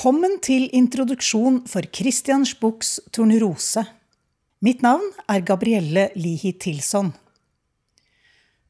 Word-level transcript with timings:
Velkommen 0.00 0.38
til 0.40 0.62
introduksjon 0.72 1.58
for 1.68 1.84
Christian 1.92 2.46
Spuchs 2.48 2.94
Tornerose. 3.12 3.82
Mitt 4.64 4.80
navn 4.80 5.04
er 5.28 5.42
Gabrielle 5.44 6.06
Lihi 6.16 6.54
Tilson. 6.56 7.10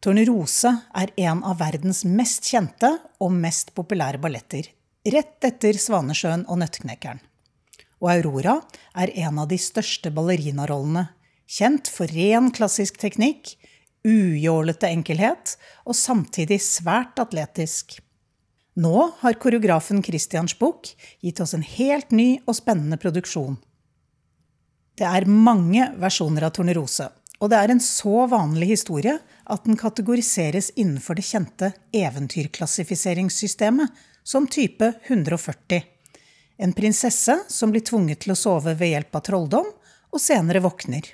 Tornerose 0.02 0.72
er 0.90 1.12
en 1.28 1.44
av 1.46 1.60
verdens 1.62 2.02
mest 2.02 2.50
kjente 2.50 2.90
og 3.22 3.30
mest 3.30 3.70
populære 3.78 4.18
balletter, 4.18 4.72
rett 5.06 5.46
etter 5.46 5.78
Svanesjøen 5.78 6.48
og 6.50 6.58
Nøtteknekkeren. 6.64 7.22
Og 8.02 8.10
Aurora 8.16 8.58
er 8.98 9.14
en 9.22 9.38
av 9.38 9.54
de 9.54 9.62
største 9.62 10.10
ballerinarollene, 10.10 11.12
kjent 11.46 11.94
for 11.94 12.10
ren 12.10 12.50
klassisk 12.50 12.98
teknikk, 12.98 13.54
ujålete 14.02 14.90
enkelhet 14.90 15.54
og 15.86 15.94
samtidig 15.94 16.58
svært 16.58 17.22
atletisk. 17.22 18.00
Nå 18.74 19.10
har 19.18 19.32
koreografen 19.32 20.02
Christian 20.02 20.48
Spuck 20.48 20.96
gitt 21.20 21.40
oss 21.40 21.54
en 21.54 21.62
helt 21.66 22.10
ny 22.10 22.40
og 22.46 22.56
spennende 22.56 22.96
produksjon. 23.02 23.56
Det 24.98 25.06
er 25.08 25.26
mange 25.26 25.88
versjoner 25.98 26.42
av 26.46 26.50
Tornerose, 26.54 27.08
og 27.40 27.50
det 27.50 27.58
er 27.58 27.70
en 27.72 27.80
så 27.82 28.26
vanlig 28.30 28.66
historie 28.74 29.18
at 29.50 29.64
den 29.64 29.76
kategoriseres 29.80 30.70
innenfor 30.76 31.14
det 31.18 31.24
kjente 31.26 31.72
eventyrklassifiseringssystemet 31.96 33.88
som 34.22 34.46
type 34.46 34.92
140. 35.08 35.82
En 36.60 36.72
prinsesse 36.76 37.38
som 37.48 37.70
blir 37.72 37.80
tvunget 37.80 38.20
til 38.22 38.34
å 38.34 38.38
sove 38.38 38.74
ved 38.76 38.92
hjelp 38.92 39.16
av 39.16 39.24
trolldom, 39.26 39.68
og 40.10 40.18
senere 40.20 40.60
våkner. 40.62 41.06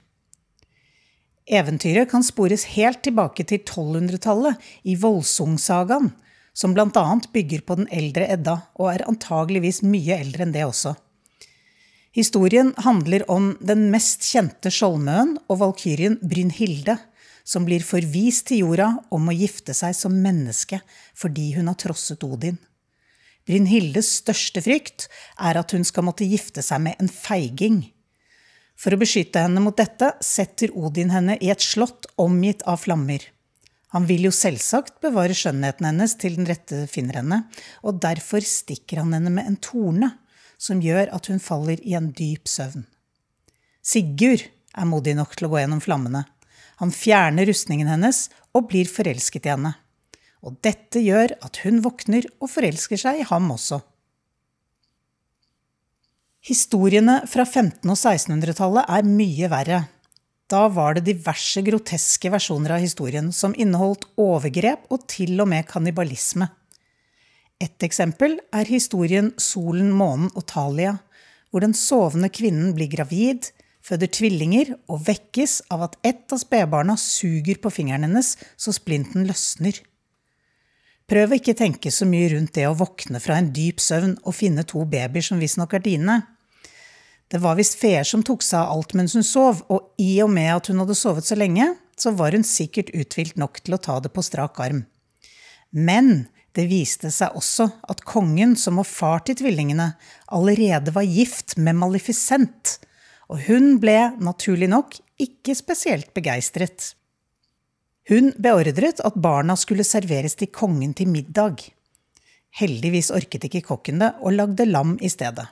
Eventyret 1.46 2.10
kan 2.10 2.24
spores 2.26 2.64
helt 2.74 3.02
tilbake 3.06 3.44
til 3.46 3.60
1200-tallet 3.60 4.56
i 4.88 4.96
Volsung-sagaen, 4.98 6.10
som 6.56 6.72
bl.a. 6.74 7.20
bygger 7.32 7.64
på 7.68 7.76
den 7.76 7.88
eldre 7.92 8.28
Edda, 8.32 8.56
og 8.80 8.94
er 8.94 9.04
antageligvis 9.10 9.82
mye 9.84 10.16
eldre 10.16 10.46
enn 10.46 10.54
det 10.54 10.64
også. 10.64 10.94
Historien 12.16 12.72
handler 12.80 13.26
om 13.30 13.50
den 13.60 13.90
mest 13.92 14.24
kjente 14.24 14.72
skjoldmøen 14.72 15.34
og 15.52 15.60
valkyrien 15.60 16.16
Brynhilde, 16.24 16.96
som 17.44 17.66
blir 17.68 17.84
forvist 17.84 18.48
til 18.48 18.64
jorda 18.64 18.88
om 19.12 19.28
å 19.28 19.34
gifte 19.36 19.76
seg 19.76 19.92
som 19.94 20.16
menneske 20.24 20.80
fordi 21.14 21.50
hun 21.58 21.68
har 21.68 21.76
trosset 21.78 22.24
Odin. 22.24 22.56
Brynhildes 23.46 24.08
største 24.22 24.64
frykt 24.64 25.06
er 25.36 25.60
at 25.60 25.76
hun 25.76 25.84
skal 25.86 26.08
måtte 26.08 26.26
gifte 26.26 26.64
seg 26.64 26.82
med 26.88 26.96
en 27.02 27.12
feiging. 27.12 27.82
For 28.80 28.96
å 28.96 29.00
beskytte 29.00 29.44
henne 29.44 29.60
mot 29.62 29.76
dette 29.76 30.14
setter 30.24 30.72
Odin 30.74 31.12
henne 31.12 31.36
i 31.36 31.52
et 31.52 31.62
slott 31.62 32.08
omgitt 32.16 32.64
av 32.66 32.80
flammer. 32.82 33.20
Han 33.96 34.04
vil 34.04 34.26
jo 34.26 34.32
selvsagt 34.34 34.98
bevare 35.00 35.32
skjønnheten 35.32 35.86
hennes 35.88 36.12
til 36.20 36.34
den 36.36 36.44
rette 36.44 36.82
finner 36.92 37.22
henne, 37.22 37.38
og 37.80 38.02
derfor 38.04 38.44
stikker 38.44 39.00
han 39.00 39.14
henne 39.16 39.32
med 39.32 39.48
en 39.48 39.56
torne, 39.56 40.10
som 40.60 40.82
gjør 40.84 41.08
at 41.16 41.30
hun 41.32 41.40
faller 41.40 41.80
i 41.80 41.94
en 41.96 42.10
dyp 42.16 42.44
søvn. 42.48 42.84
Sigurd 43.80 44.44
er 44.76 44.88
modig 44.88 45.14
nok 45.16 45.32
til 45.36 45.48
å 45.48 45.52
gå 45.54 45.62
gjennom 45.62 45.80
flammene. 45.80 46.26
Han 46.82 46.92
fjerner 46.92 47.48
rustningen 47.48 47.88
hennes 47.88 48.26
og 48.52 48.68
blir 48.68 48.88
forelsket 48.90 49.48
i 49.48 49.54
henne. 49.54 49.72
Og 50.44 50.60
dette 50.64 51.00
gjør 51.00 51.32
at 51.46 51.62
hun 51.64 51.80
våkner 51.84 52.28
og 52.36 52.52
forelsker 52.52 53.00
seg 53.00 53.22
i 53.22 53.28
ham 53.30 53.48
også. 53.54 53.80
Historiene 56.46 57.22
fra 57.30 57.48
1500- 57.48 57.96
og 57.96 57.96
1600-tallet 57.96 58.92
er 58.92 59.08
mye 59.08 59.48
verre. 59.50 59.80
Da 60.46 60.68
var 60.70 60.94
det 60.94 61.08
diverse 61.08 61.62
groteske 61.66 62.30
versjoner 62.30 62.76
av 62.76 62.84
historien 62.84 63.32
som 63.34 63.54
inneholdt 63.58 64.06
overgrep 64.20 64.86
og 64.94 65.08
til 65.10 65.34
og 65.42 65.50
med 65.50 65.66
kannibalisme. 65.66 66.46
Et 67.58 67.82
eksempel 67.82 68.36
er 68.54 68.68
historien 68.68 69.32
Solen, 69.40 69.90
månen 69.90 70.30
og 70.36 70.44
Talia, 70.46 70.98
hvor 71.50 71.64
den 71.64 71.74
sovende 71.74 72.28
kvinnen 72.30 72.74
blir 72.76 72.90
gravid, 72.92 73.48
føder 73.86 74.10
tvillinger 74.12 74.74
og 74.90 75.02
vekkes 75.06 75.60
av 75.72 75.86
at 75.86 75.98
ett 76.06 76.32
av 76.34 76.42
spedbarna 76.42 76.98
suger 77.00 77.58
på 77.62 77.72
fingeren 77.72 78.06
hennes 78.06 78.34
så 78.58 78.74
splinten 78.74 79.26
løsner. 79.26 79.78
Prøv 81.06 81.32
å 81.32 81.38
ikke 81.38 81.54
tenke 81.58 81.92
så 81.94 82.06
mye 82.08 82.32
rundt 82.34 82.56
det 82.58 82.66
å 82.66 82.74
våkne 82.76 83.22
fra 83.22 83.38
en 83.38 83.52
dyp 83.54 83.82
søvn 83.82 84.16
og 84.24 84.34
finne 84.34 84.66
to 84.66 84.82
babyer 84.90 85.22
som 85.22 85.42
visstnok 85.42 85.78
er 85.78 85.84
dine. 85.84 86.16
Det 87.32 87.40
var 87.42 87.58
visst 87.58 87.78
feer 87.80 88.06
som 88.06 88.22
tok 88.22 88.44
seg 88.46 88.60
av 88.60 88.76
alt 88.76 88.94
mens 88.94 89.16
hun 89.18 89.26
sov, 89.26 89.64
og 89.72 89.90
i 89.98 90.20
og 90.22 90.30
med 90.30 90.52
at 90.54 90.70
hun 90.70 90.82
hadde 90.82 90.94
sovet 90.98 91.26
så 91.26 91.38
lenge, 91.38 91.72
så 91.98 92.12
var 92.14 92.36
hun 92.36 92.46
sikkert 92.46 92.92
uthvilt 92.94 93.38
nok 93.40 93.62
til 93.64 93.74
å 93.74 93.82
ta 93.82 93.98
det 94.02 94.12
på 94.14 94.22
strak 94.22 94.60
arm. 94.62 94.84
Men 95.74 96.28
det 96.56 96.68
viste 96.70 97.10
seg 97.12 97.34
også 97.36 97.66
at 97.90 98.04
kongen, 98.06 98.54
som 98.56 98.78
var 98.80 98.88
far 98.88 99.24
til 99.26 99.36
tvillingene, 99.40 99.90
allerede 100.32 100.94
var 100.94 101.08
gift 101.08 101.56
med 101.58 101.76
Malifisent, 101.80 102.78
og 103.26 103.42
hun 103.48 103.80
ble, 103.82 104.12
naturlig 104.22 104.70
nok, 104.70 104.94
ikke 105.20 105.56
spesielt 105.58 106.12
begeistret. 106.14 106.92
Hun 108.06 108.30
beordret 108.38 109.02
at 109.02 109.18
barna 109.18 109.56
skulle 109.58 109.84
serveres 109.84 110.38
til 110.38 110.52
kongen 110.54 110.94
til 110.94 111.10
middag. 111.10 111.64
Heldigvis 112.56 113.10
orket 113.10 113.48
ikke 113.48 113.64
kokken 113.66 113.98
det, 114.04 114.14
og 114.22 114.38
lagde 114.38 114.68
lam 114.70 114.94
i 115.02 115.10
stedet. 115.10 115.48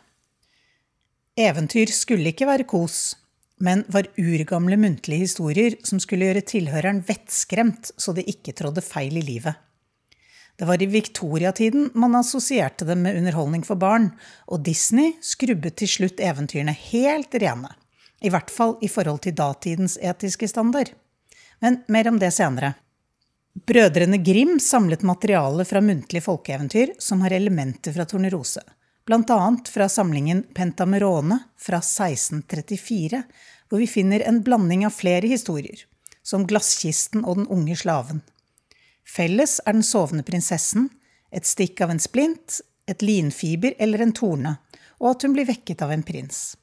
Eventyr 1.34 1.90
skulle 1.90 2.30
ikke 2.30 2.46
være 2.46 2.66
kos, 2.70 3.16
men 3.58 3.80
var 3.90 4.06
urgamle 4.22 4.76
muntlige 4.78 5.24
historier 5.24 5.74
som 5.86 5.98
skulle 6.02 6.28
gjøre 6.28 6.44
tilhøreren 6.46 7.00
vettskremt 7.08 7.90
så 7.98 8.14
det 8.14 8.28
ikke 8.30 8.54
trådde 8.54 8.84
feil 8.86 9.18
i 9.18 9.22
livet. 9.24 9.56
Det 10.54 10.68
var 10.68 10.78
i 10.78 10.86
viktoriatiden 10.86 11.88
man 11.98 12.14
assosierte 12.14 12.86
dem 12.86 13.02
med 13.02 13.18
underholdning 13.18 13.64
for 13.66 13.74
barn, 13.74 14.12
og 14.46 14.62
Disney 14.62 15.16
skrubbet 15.26 15.74
til 15.80 15.90
slutt 15.90 16.22
eventyrene 16.22 16.76
helt 16.92 17.34
rene. 17.34 17.72
I 18.22 18.30
hvert 18.30 18.54
fall 18.54 18.76
i 18.78 18.88
forhold 18.88 19.24
til 19.26 19.34
datidens 19.34 19.98
etiske 19.98 20.46
standard. 20.48 20.92
Men 21.58 21.80
mer 21.90 22.12
om 22.12 22.22
det 22.22 22.30
senere. 22.36 22.76
Brødrene 23.66 24.22
Grim 24.22 24.60
samlet 24.62 25.02
materiale 25.02 25.66
fra 25.66 25.82
muntlige 25.82 26.22
folkeeventyr 26.22 26.94
som 27.02 27.26
har 27.26 27.34
elementer 27.34 27.94
fra 27.94 28.06
Tornerose 28.06 28.62
bl.a. 29.06 29.56
fra 29.68 29.88
samlingen 29.88 30.42
Pentamerone 30.54 31.38
fra 31.60 31.76
1634, 31.76 33.22
hvor 33.68 33.78
vi 33.78 33.86
finner 33.86 34.20
en 34.20 34.42
blanding 34.42 34.86
av 34.86 34.96
flere 34.96 35.28
historier, 35.28 35.84
som 36.22 36.46
Glasskisten 36.48 37.24
og 37.24 37.42
Den 37.42 37.50
unge 37.52 37.76
slaven. 37.76 38.22
Felles 39.04 39.60
er 39.66 39.76
den 39.76 39.84
sovende 39.84 40.24
prinsessen, 40.24 40.88
et 41.30 41.44
stikk 41.44 41.82
av 41.84 41.92
en 41.92 42.00
splint, 42.00 42.60
et 42.88 43.02
linfiber 43.02 43.74
eller 43.78 44.00
en 44.04 44.12
torne, 44.16 44.56
og 45.00 45.10
at 45.14 45.24
hun 45.26 45.34
blir 45.36 45.48
vekket 45.48 45.82
av 45.84 45.92
en 45.92 46.04
prins. 46.06 46.54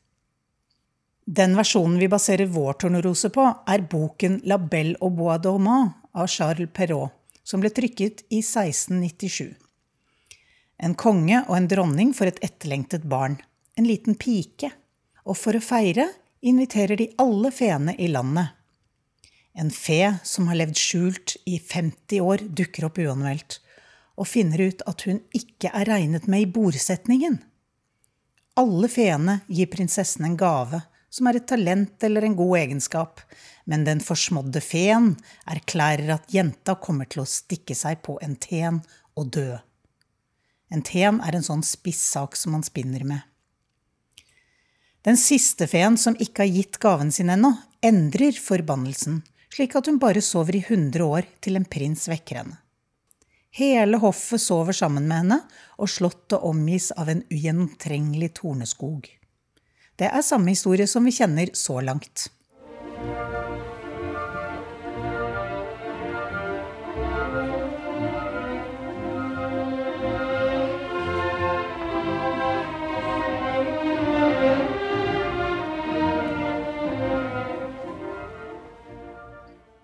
Den 1.25 1.54
versjonen 1.56 2.00
vi 2.01 2.10
baserer 2.10 2.50
vår 2.50 2.80
tornerose 2.81 3.30
på, 3.30 3.44
er 3.45 3.86
boken 3.92 4.42
La 4.50 4.57
Belle 4.57 4.98
au 5.00 5.12
Bois 5.13 5.38
d'Ormand 5.38 5.94
av 6.18 6.27
Charles 6.27 6.71
Perrault, 6.74 7.13
som 7.44 7.62
ble 7.62 7.69
trykket 7.74 8.25
i 8.30 8.42
1697. 8.42 9.54
En 10.81 10.95
konge 10.98 11.44
og 11.48 11.56
en 11.57 11.69
dronning 11.69 12.13
får 12.18 12.31
et 12.31 12.44
etterlengtet 12.48 13.06
barn, 13.10 13.38
en 13.78 13.86
liten 13.86 14.18
pike, 14.18 14.72
og 15.24 15.38
for 15.38 15.57
å 15.57 15.62
feire 15.62 16.07
inviterer 16.42 16.98
de 16.98 17.12
alle 17.22 17.51
feene 17.54 17.94
i 18.01 18.10
landet. 18.10 18.50
En 19.54 19.69
fe 19.69 20.16
som 20.24 20.48
har 20.50 20.57
levd 20.57 20.80
skjult 20.80 21.36
i 21.45 21.60
50 21.60 22.24
år, 22.24 22.45
dukker 22.50 22.88
opp 22.88 22.98
uanmeldt 23.04 23.60
og 24.22 24.28
finner 24.28 24.62
ut 24.69 24.83
at 24.89 25.06
hun 25.07 25.22
ikke 25.38 25.72
er 25.74 25.88
regnet 25.89 26.28
med 26.30 26.44
i 26.44 26.50
bordsetningen. 26.54 27.39
Alle 28.60 28.89
feene 28.92 29.39
gir 29.48 29.69
prinsessen 29.72 30.27
en 30.27 30.38
gave, 30.38 30.81
som 31.12 31.27
er 31.27 31.39
et 31.39 31.48
talent 31.48 32.04
eller 32.06 32.25
en 32.27 32.36
god 32.38 32.57
egenskap, 32.60 33.24
men 33.66 33.86
den 33.88 34.01
forsmådde 34.04 34.62
feen 34.63 35.13
erklærer 35.50 36.13
at 36.18 36.31
jenta 36.34 36.75
kommer 36.80 37.10
til 37.10 37.24
å 37.24 37.30
stikke 37.30 37.75
seg 37.77 38.04
på 38.06 38.18
en 38.24 38.38
ten 38.39 38.81
og 39.19 39.31
dø. 39.36 39.56
En 40.71 40.83
ten 40.88 41.19
er 41.19 41.35
en 41.35 41.45
sånn 41.45 41.65
spissak 41.68 42.38
som 42.39 42.56
man 42.56 42.63
spinner 42.63 43.03
med. 43.03 43.19
Den 45.01 45.18
siste 45.18 45.65
feen 45.68 45.97
som 45.97 46.15
ikke 46.21 46.45
har 46.45 46.56
gitt 46.56 46.79
gaven 46.81 47.12
sin 47.12 47.31
ennå, 47.33 47.56
endrer 47.83 48.38
forbannelsen, 48.38 49.21
slik 49.51 49.75
at 49.75 49.89
hun 49.89 49.97
bare 50.00 50.21
sover 50.23 50.56
i 50.56 50.65
hundre 50.68 51.07
år 51.18 51.29
til 51.41 51.57
en 51.57 51.65
prins 51.65 52.06
vekker 52.12 52.44
henne. 52.44 52.59
Hele 53.51 53.97
hoffet 54.00 54.39
sover 54.39 54.75
sammen 54.77 55.09
med 55.09 55.23
henne, 55.23 55.39
og 55.81 55.89
slottet 55.91 56.45
omgis 56.47 56.91
av 56.95 57.09
en 57.12 57.25
ugjennomtrengelig 57.33 58.31
torneskog. 58.39 59.09
Det 60.00 60.07
er 60.07 60.24
samme 60.24 60.53
historie 60.53 60.88
som 60.88 61.03
vi 61.03 61.12
kjenner 61.17 61.51
så 61.57 61.81
langt. 61.83 62.29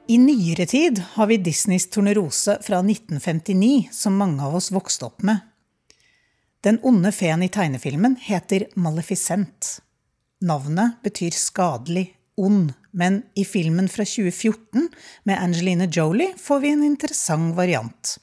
I 0.08 0.18
nyere 0.18 0.66
tid 0.66 1.02
har 1.14 1.28
vi 1.28 1.36
Disneys 1.38 1.90
Tornerose 1.90 2.54
fra 2.64 2.78
1959, 2.80 3.90
som 3.92 4.16
mange 4.16 4.44
av 4.44 4.56
oss 4.56 4.70
vokste 4.72 5.10
opp 5.10 5.26
med. 5.28 5.42
Den 6.64 6.80
onde 6.88 7.12
feen 7.12 7.44
i 7.44 7.50
tegnefilmen 7.52 8.16
heter 8.24 8.70
Maleficent. 8.80 9.82
Navnet 10.48 11.02
betyr 11.04 11.36
skadelig, 11.36 12.06
ond, 12.40 12.72
men 12.96 13.20
i 13.36 13.44
filmen 13.46 13.90
fra 13.92 14.06
2014 14.08 14.88
med 15.28 15.44
Angelina 15.44 15.90
Jolie 15.92 16.38
får 16.40 16.64
vi 16.64 16.72
en 16.72 16.88
interessant 16.88 17.58
variant. 17.58 18.16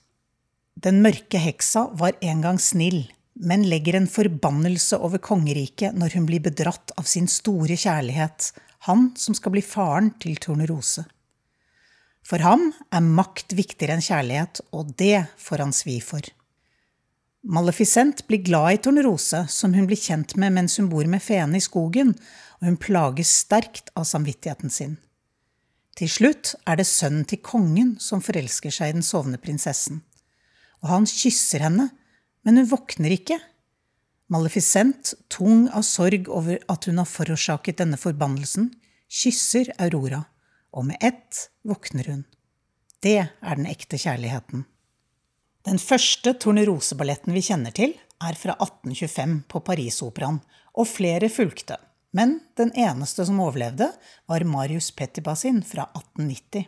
Den 0.74 1.02
mørke 1.04 1.36
heksa 1.36 1.90
var 2.00 2.16
en 2.24 2.40
gang 2.46 2.60
snill, 2.60 3.02
men 3.36 3.68
legger 3.68 3.98
en 3.98 4.08
forbannelse 4.08 4.96
over 5.04 5.20
kongeriket 5.20 5.92
når 6.00 6.16
hun 6.16 6.30
blir 6.32 6.40
bedratt 6.48 6.96
av 6.96 7.04
sin 7.04 7.28
store 7.28 7.76
kjærlighet, 7.76 8.54
han 8.88 9.10
som 9.20 9.36
skal 9.36 9.52
bli 9.52 9.64
faren 9.64 10.14
til 10.22 10.40
Tornerose. 10.40 11.04
For 12.24 12.40
ham 12.40 12.70
er 12.88 13.04
makt 13.04 13.52
viktigere 13.56 13.98
enn 13.98 14.04
kjærlighet, 14.04 14.62
og 14.72 14.94
det 14.96 15.26
får 15.40 15.60
han 15.60 15.74
svi 15.76 15.98
for. 16.00 16.24
Maleficent 17.44 18.22
blir 18.24 18.40
glad 18.40 18.70
i 18.72 18.80
Tornerose, 18.80 19.42
som 19.52 19.74
hun 19.76 19.84
blir 19.90 20.00
kjent 20.00 20.32
med 20.40 20.54
mens 20.56 20.78
hun 20.80 20.88
bor 20.88 21.04
med 21.04 21.20
feene 21.20 21.60
i 21.60 21.64
skogen, 21.64 22.14
og 22.60 22.70
hun 22.70 22.80
plages 22.80 23.34
sterkt 23.44 23.92
av 23.92 24.08
samvittigheten 24.08 24.72
sin. 24.72 24.96
Til 25.94 26.08
slutt 26.10 26.54
er 26.66 26.80
det 26.80 26.88
sønnen 26.88 27.28
til 27.28 27.42
kongen 27.44 27.94
som 28.00 28.24
forelsker 28.24 28.72
seg 28.72 28.90
i 28.90 28.96
den 28.96 29.04
sovende 29.04 29.38
prinsessen. 29.38 30.00
Og 30.80 30.88
han 30.90 31.06
kysser 31.06 31.68
henne, 31.68 31.90
men 32.42 32.56
hun 32.58 32.70
våkner 32.72 33.12
ikke. 33.14 33.36
Maleficent, 34.32 35.12
tung 35.28 35.68
av 35.68 35.84
sorg 35.84 36.32
over 36.32 36.56
at 36.72 36.88
hun 36.88 36.98
har 36.98 37.08
forårsaket 37.08 37.84
denne 37.84 38.00
forbannelsen, 38.00 38.72
kysser 39.12 39.68
Aurora 39.76 40.24
og 40.74 40.88
med 40.90 40.98
ett 41.00 41.46
våkner 41.62 42.10
hun. 42.10 42.24
Det 43.02 43.18
er 43.22 43.56
den 43.56 43.68
ekte 43.70 43.98
kjærligheten. 44.00 44.64
Den 45.64 45.80
første 45.80 46.34
Torneroseballetten 46.36 47.32
vi 47.32 47.42
kjenner 47.46 47.72
til, 47.72 47.94
er 48.20 48.36
fra 48.38 48.56
1825 48.58 49.38
på 49.48 49.60
Parisoperaen, 49.64 50.40
og 50.74 50.88
flere 50.90 51.30
fulgte, 51.30 51.78
men 52.14 52.38
den 52.58 52.72
eneste 52.78 53.24
som 53.26 53.40
overlevde, 53.42 53.90
var 54.26 54.44
Marius 54.44 54.90
Petipa 54.94 55.34
fra 55.36 55.86
1890. 55.94 56.66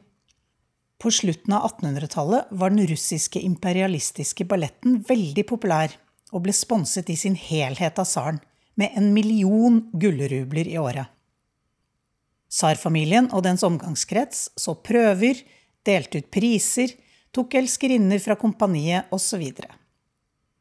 På 0.98 1.10
slutten 1.10 1.52
av 1.52 1.66
1800-tallet 1.70 2.48
var 2.50 2.70
den 2.72 2.86
russiske 2.88 3.40
imperialistiske 3.40 4.44
balletten 4.44 5.02
veldig 5.08 5.44
populær, 5.46 5.92
og 6.32 6.46
ble 6.46 6.54
sponset 6.56 7.10
i 7.10 7.16
sin 7.16 7.36
helhet 7.36 7.98
av 7.98 8.08
tsaren, 8.08 8.40
med 8.76 8.92
en 8.96 9.12
million 9.14 9.80
gullrubler 9.92 10.68
i 10.68 10.78
året. 10.78 11.06
Tsarfamilien 12.52 13.30
og 13.34 13.42
dens 13.46 13.64
omgangskrets 13.66 14.50
så 14.56 14.76
prøver, 14.86 15.42
delte 15.86 16.22
ut 16.22 16.30
priser, 16.32 16.94
tok 17.34 17.56
elskerinner 17.58 18.22
fra 18.22 18.36
kompaniet 18.38 19.10
osv. 19.14 19.42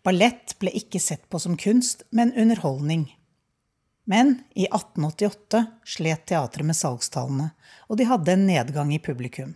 Ballett 0.05 0.55
ble 0.61 0.73
ikke 0.77 1.01
sett 1.01 1.23
på 1.29 1.39
som 1.41 1.55
kunst, 1.57 2.03
men 2.11 2.33
underholdning. 2.33 3.07
Men 4.05 4.39
i 4.53 4.67
1888 4.67 5.63
slet 5.95 6.25
teatret 6.29 6.67
med 6.67 6.77
salgstallene, 6.77 7.51
og 7.89 7.97
de 7.97 8.09
hadde 8.09 8.35
en 8.35 8.45
nedgang 8.45 8.91
i 8.93 9.01
publikum. 9.01 9.55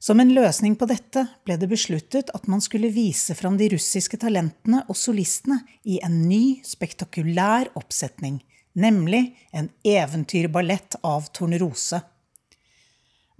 Som 0.00 0.22
en 0.22 0.30
løsning 0.32 0.78
på 0.80 0.86
dette 0.88 1.26
ble 1.44 1.58
det 1.60 1.68
besluttet 1.68 2.30
at 2.32 2.46
man 2.48 2.62
skulle 2.64 2.92
vise 2.94 3.34
fram 3.36 3.58
de 3.60 3.68
russiske 3.74 4.16
talentene 4.22 4.84
og 4.88 4.96
solistene 4.96 5.58
i 5.84 5.98
en 6.04 6.22
ny, 6.24 6.62
spektakulær 6.64 7.68
oppsetning, 7.76 8.38
nemlig 8.72 9.36
en 9.52 9.68
eventyrballett 9.84 10.96
av 11.02 11.28
Tornerose. 11.32 12.00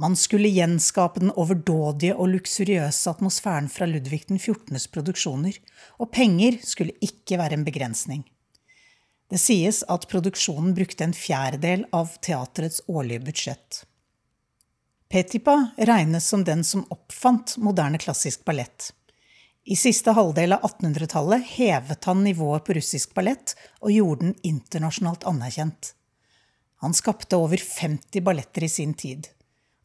Man 0.00 0.17
skulle 0.17 0.49
gjenskape 0.49 1.21
den 1.21 1.32
overdådige 1.37 2.15
og 2.17 2.31
luksuriøse 2.32 3.11
atmosfæren 3.11 3.69
fra 3.69 3.85
Ludvig 3.87 4.23
den 4.31 4.38
14.s 4.41 4.87
produksjoner, 4.88 5.59
og 6.00 6.09
penger 6.17 6.56
skulle 6.65 6.97
ikke 7.05 7.37
være 7.37 7.59
en 7.59 7.67
begrensning. 7.67 8.23
Det 9.31 9.38
sies 9.38 9.82
at 9.93 10.09
produksjonen 10.11 10.73
brukte 10.75 11.05
en 11.05 11.15
fjerdedel 11.15 11.85
av 11.94 12.17
teatrets 12.25 12.81
årlige 12.88 13.27
budsjett. 13.29 13.82
Petipa 15.11 15.56
regnes 15.77 16.27
som 16.32 16.43
den 16.49 16.65
som 16.65 16.87
oppfant 16.88 17.56
moderne 17.59 17.99
klassisk 17.99 18.44
ballett. 18.49 18.91
I 19.70 19.76
siste 19.78 20.11
halvdel 20.11 20.56
av 20.56 20.64
1800-tallet 20.67 21.44
hevet 21.46 22.05
han 22.05 22.25
nivået 22.25 22.64
på 22.67 22.75
russisk 22.75 23.12
ballett 23.14 23.52
og 23.78 23.93
gjorde 23.94 24.25
den 24.25 24.32
internasjonalt 24.43 25.22
anerkjent. 25.31 25.93
Han 26.82 26.96
skapte 26.96 27.38
over 27.38 27.61
50 27.62 28.25
balletter 28.26 28.67
i 28.67 28.69
sin 28.72 28.96
tid. 28.99 29.28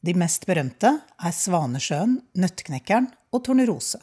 De 0.02 0.16
mest 0.18 0.48
berømte 0.50 0.90
er 1.22 1.36
Svanesjøen, 1.38 2.18
Nøttknekkeren 2.34 3.12
og 3.30 3.44
Tornerose. 3.46 4.02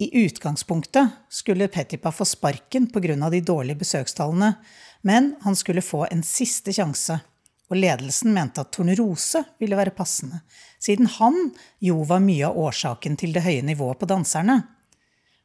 I 0.00 0.08
utgangspunktet 0.24 1.20
skulle 1.28 1.68
Petipa 1.68 2.08
få 2.08 2.24
sparken 2.24 2.88
pga. 2.88 3.28
de 3.28 3.40
dårlige 3.44 3.82
besøkstallene, 3.84 4.54
men 5.02 5.34
han 5.44 5.56
skulle 5.56 5.84
få 5.84 6.06
en 6.10 6.22
siste 6.22 6.72
sjanse 6.72 7.20
og 7.70 7.78
ledelsen 7.80 8.34
mente 8.36 8.60
at 8.60 8.72
Tornerose 8.74 9.40
ville 9.60 9.78
være 9.78 9.94
passende, 9.96 10.42
siden 10.82 11.08
han 11.16 11.36
jo 11.82 12.02
var 12.08 12.20
mye 12.24 12.48
av 12.50 12.58
årsaken 12.66 13.16
til 13.20 13.32
det 13.36 13.44
høye 13.46 13.64
nivået 13.64 14.00
på 14.00 14.08
danserne. 14.10 14.60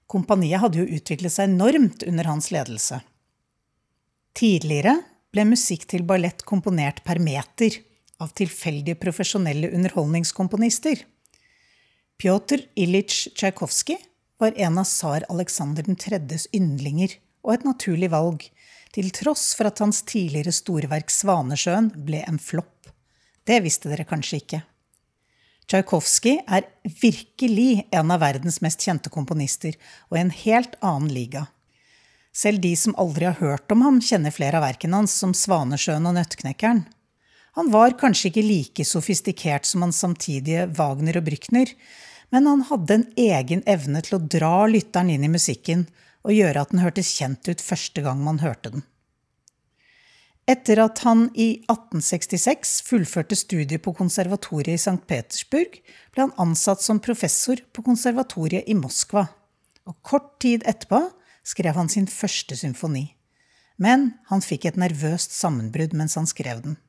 Kompaniet 0.10 0.60
hadde 0.64 0.82
jo 0.82 0.98
utviklet 0.98 1.34
seg 1.34 1.52
enormt 1.52 2.04
under 2.08 2.28
hans 2.28 2.50
ledelse. 2.52 3.00
Tidligere 4.36 4.98
ble 5.32 5.46
musikk 5.52 5.86
til 5.90 6.04
ballett 6.08 6.44
komponert 6.48 7.04
per 7.06 7.22
meter 7.22 7.78
av 8.20 8.34
tilfeldige 8.36 9.00
profesjonelle 9.00 9.72
underholdningskomponister. 9.76 11.06
Pjotr 12.20 12.66
Ilyitsj 12.76 13.30
Tsjajkovskij 13.38 14.02
var 14.40 14.56
en 14.60 14.80
av 14.82 14.88
tsar 14.88 15.26
Aleksander 15.32 15.88
3.s 15.88 16.50
yndlinger 16.56 17.16
og 17.46 17.54
et 17.54 17.68
naturlig 17.68 18.10
valg, 18.12 18.44
til 18.96 19.12
tross 19.14 19.54
for 19.58 19.70
at 19.70 19.82
hans 19.84 20.02
tidligere 20.08 20.54
storverk 20.56 21.12
Svanesjøen 21.14 21.92
ble 22.06 22.24
en 22.26 22.40
flopp. 22.42 22.90
Det 23.46 23.62
visste 23.66 23.92
dere 23.92 24.08
kanskje 24.10 24.42
ikke. 24.42 24.62
Tsjajkovskij 25.70 26.40
er 26.50 26.66
virkelig 27.02 27.86
en 27.94 28.12
av 28.12 28.24
verdens 28.24 28.58
mest 28.66 28.82
kjente 28.82 29.12
komponister, 29.14 29.76
og 30.10 30.18
i 30.18 30.24
en 30.24 30.34
helt 30.34 30.76
annen 30.82 31.12
liga. 31.14 31.46
Selv 32.34 32.62
de 32.64 32.72
som 32.78 32.96
aldri 32.98 33.28
har 33.28 33.38
hørt 33.38 33.70
om 33.74 33.84
ham, 33.86 34.00
kjenner 34.02 34.34
flere 34.34 34.58
av 34.58 34.66
verkene 34.66 35.02
hans, 35.02 35.14
som 35.14 35.36
Svanesjøen 35.38 36.10
og 36.10 36.16
Nøttknekkeren. 36.18 36.88
Han 37.58 37.72
var 37.74 37.98
kanskje 38.00 38.30
ikke 38.32 38.46
like 38.46 38.86
sofistikert 38.86 39.66
som 39.70 39.86
hans 39.86 40.02
samtidige 40.02 40.66
Wagner 40.78 41.20
og 41.22 41.28
Brückner, 41.30 41.74
men 42.34 42.50
han 42.50 42.62
hadde 42.70 42.96
en 42.96 43.08
egen 43.18 43.64
evne 43.70 44.02
til 44.06 44.18
å 44.18 44.24
dra 44.38 44.68
lytteren 44.70 45.10
inn 45.14 45.26
i 45.26 45.32
musikken, 45.34 45.88
og 46.26 46.36
gjøre 46.36 46.62
at 46.64 46.72
den 46.74 46.84
hørtes 46.84 47.12
kjent 47.18 47.48
ut 47.50 47.64
første 47.64 48.04
gang 48.06 48.24
man 48.24 48.42
hørte 48.44 48.74
den. 48.74 48.86
Etter 50.50 50.82
at 50.82 51.04
han 51.06 51.28
i 51.38 51.60
1866 51.70 52.80
fullførte 52.88 53.38
studiet 53.38 53.84
på 53.86 53.94
konservatoriet 53.94 54.74
i 54.74 54.82
St. 54.82 54.98
Petersburg, 55.06 55.78
ble 56.10 56.26
han 56.26 56.34
ansatt 56.42 56.82
som 56.82 57.02
professor 57.04 57.62
på 57.74 57.86
konservatoriet 57.86 58.66
i 58.66 58.78
Moskva, 58.78 59.28
og 59.86 60.00
kort 60.02 60.40
tid 60.42 60.66
etterpå 60.70 61.04
skrev 61.46 61.78
han 61.78 61.90
sin 61.90 62.10
første 62.10 62.58
symfoni. 62.58 63.06
Men 63.78 64.14
han 64.32 64.42
fikk 64.44 64.66
et 64.66 64.80
nervøst 64.82 65.38
sammenbrudd 65.38 65.94
mens 65.98 66.18
han 66.18 66.28
skrev 66.30 66.66
den. 66.66 66.80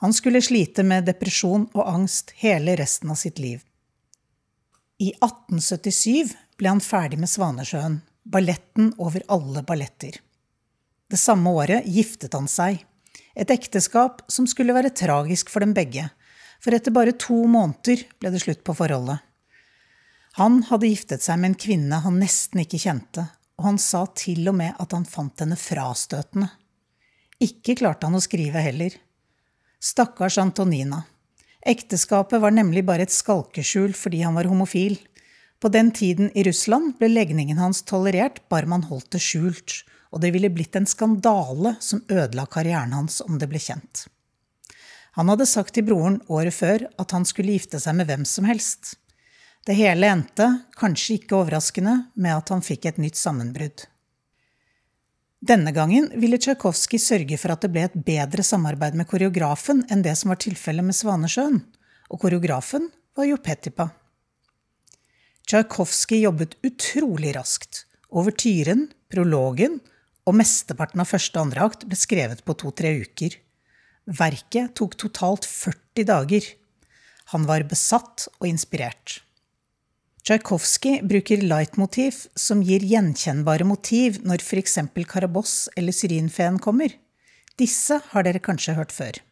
Han 0.00 0.12
skulle 0.16 0.42
slite 0.44 0.82
med 0.84 1.06
depresjon 1.08 1.68
og 1.76 1.84
angst 1.88 2.32
hele 2.40 2.74
resten 2.80 3.12
av 3.12 3.20
sitt 3.20 3.38
liv. 3.40 3.60
I 5.00 5.12
1877 5.20 6.32
ble 6.56 6.72
han 6.72 6.80
ferdig 6.80 7.20
med 7.20 7.28
Svanesjøen, 7.28 8.00
balletten 8.26 8.92
over 8.98 9.22
alle 9.28 9.62
balletter. 9.62 10.18
Det 11.10 11.18
samme 11.20 11.50
året 11.54 11.86
giftet 11.86 12.34
han 12.34 12.48
seg, 12.50 12.82
et 13.36 13.52
ekteskap 13.52 14.24
som 14.32 14.48
skulle 14.50 14.74
være 14.74 14.94
tragisk 14.96 15.52
for 15.52 15.62
dem 15.62 15.74
begge, 15.76 16.08
for 16.62 16.74
etter 16.74 16.94
bare 16.94 17.14
to 17.20 17.44
måneder 17.46 18.02
ble 18.18 18.32
det 18.34 18.42
slutt 18.42 18.64
på 18.66 18.74
forholdet. 18.74 19.20
Han 20.40 20.60
hadde 20.68 20.90
giftet 20.90 21.24
seg 21.24 21.38
med 21.40 21.52
en 21.52 21.60
kvinne 21.60 22.00
han 22.04 22.18
nesten 22.20 22.60
ikke 22.64 22.80
kjente, 22.82 23.28
og 23.56 23.70
han 23.70 23.78
sa 23.80 24.04
til 24.18 24.48
og 24.50 24.56
med 24.58 24.74
at 24.82 24.92
han 24.92 25.06
fant 25.08 25.40
henne 25.40 25.56
frastøtende. 25.56 26.50
Ikke 27.40 27.76
klarte 27.78 28.08
han 28.08 28.16
å 28.16 28.24
skrive 28.24 28.60
heller. 28.64 28.96
Stakkars 29.80 30.38
Antonina. 30.40 31.04
Ekteskapet 31.66 32.40
var 32.40 32.54
nemlig 32.54 32.84
bare 32.86 33.06
et 33.06 33.14
skalkeskjul 33.14 33.94
fordi 33.96 34.22
han 34.24 34.36
var 34.36 34.48
homofil, 34.48 34.98
på 35.66 35.70
den 35.72 35.90
tiden 35.90 36.28
i 36.38 36.44
Russland 36.44 36.92
ble 36.98 37.08
legningen 37.10 37.58
hans 37.58 37.80
tolerert 37.82 38.36
bare 38.52 38.68
man 38.70 38.84
holdt 38.86 39.08
det 39.16 39.18
skjult, 39.18 39.72
og 40.14 40.20
det 40.22 40.28
ville 40.30 40.50
blitt 40.54 40.76
en 40.78 40.86
skandale 40.86 41.72
som 41.82 42.04
ødela 42.06 42.44
karrieren 42.46 42.94
hans 42.94 43.16
om 43.24 43.40
det 43.42 43.48
ble 43.50 43.58
kjent. 43.58 44.04
Han 45.18 45.32
hadde 45.32 45.48
sagt 45.50 45.74
til 45.74 45.88
broren 45.88 46.20
året 46.30 46.54
før 46.54 46.84
at 47.02 47.16
han 47.16 47.26
skulle 47.26 47.56
gifte 47.56 47.82
seg 47.82 47.98
med 47.98 48.06
hvem 48.06 48.22
som 48.22 48.46
helst. 48.46 48.92
Det 49.66 49.74
hele 49.74 50.06
endte, 50.06 50.46
kanskje 50.78 51.18
ikke 51.18 51.40
overraskende, 51.40 51.96
med 52.14 52.36
at 52.36 52.54
han 52.54 52.62
fikk 52.62 52.86
et 52.86 53.02
nytt 53.02 53.18
sammenbrudd. 53.18 53.88
Denne 55.42 55.74
gangen 55.74 56.12
ville 56.14 56.38
Tsjajkovskij 56.38 57.02
sørge 57.02 57.42
for 57.42 57.58
at 57.58 57.66
det 57.66 57.74
ble 57.74 57.88
et 57.90 58.00
bedre 58.06 58.46
samarbeid 58.46 58.94
med 58.94 59.10
koreografen 59.10 59.82
enn 59.90 60.06
det 60.06 60.14
som 60.14 60.30
var 60.30 60.44
tilfellet 60.46 60.86
med 60.86 61.02
Svanesjøen, 61.02 61.64
og 62.06 62.22
koreografen 62.22 62.92
var 63.18 63.32
jo 63.34 63.42
Petipa. 63.42 63.90
Tsjajkovskij 65.46 66.24
jobbet 66.24 66.56
utrolig 66.66 67.36
raskt, 67.36 67.84
Overtyren, 68.10 68.88
prologen 69.06 69.76
og 70.26 70.34
mesteparten 70.40 71.02
av 71.02 71.06
første 71.06 71.38
og 71.38 71.46
andre 71.46 71.66
akt 71.68 71.84
ble 71.86 71.98
skrevet 71.98 72.40
på 72.42 72.56
to–tre 72.58 72.90
uker. 73.04 73.36
Verket 74.10 74.74
tok 74.78 74.96
totalt 74.98 75.46
40 75.46 76.08
dager. 76.08 76.48
Han 77.30 77.46
var 77.46 77.62
besatt 77.70 78.26
og 78.40 78.48
inspirert. 78.48 79.20
Tsjajkovskij 80.26 81.04
bruker 81.06 81.46
leitmotiv 81.46 82.24
som 82.34 82.66
gir 82.66 82.82
gjenkjennbare 82.82 83.66
motiv 83.70 84.18
når 84.26 84.42
f.eks. 84.42 84.80
Karaboss 85.06 85.68
eller 85.78 85.94
Syrinfeen 85.94 86.58
kommer. 86.58 86.90
Disse 87.54 88.00
har 88.10 88.26
dere 88.26 88.42
kanskje 88.42 88.74
hørt 88.74 88.90
før. 88.90 89.22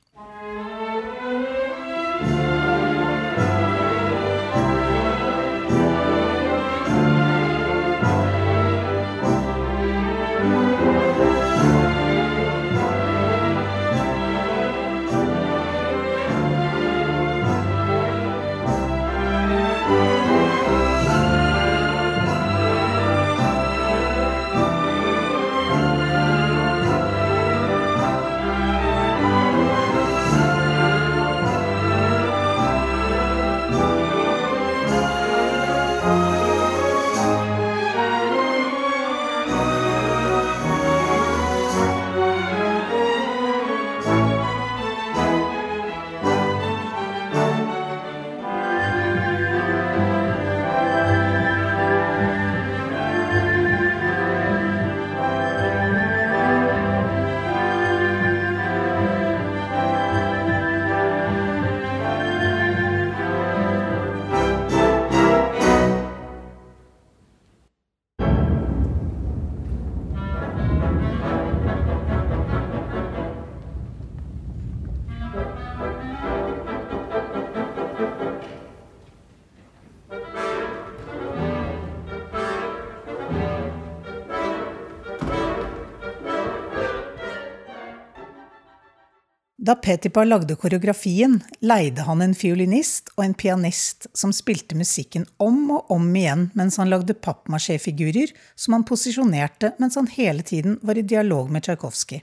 Da 89.64 89.74
Petipa 89.74 90.24
lagde 90.24 90.56
koreografien, 90.56 91.38
leide 91.60 92.02
han 92.04 92.20
en 92.20 92.34
fiolinist 92.36 93.08
og 93.14 93.22
en 93.24 93.34
pianist 93.34 94.04
som 94.12 94.32
spilte 94.36 94.76
musikken 94.76 95.24
om 95.40 95.70
og 95.72 95.92
om 95.94 96.10
igjen 96.20 96.42
mens 96.52 96.76
han 96.76 96.90
lagde 96.92 97.16
pappmasjéfigurer 97.16 98.34
som 98.60 98.76
han 98.76 98.84
posisjonerte 98.84 99.70
mens 99.78 99.96
han 99.96 100.10
hele 100.18 100.44
tiden 100.44 100.76
var 100.82 101.00
i 101.00 101.06
dialog 101.14 101.48
med 101.48 101.64
Tsjajkovskij. 101.64 102.20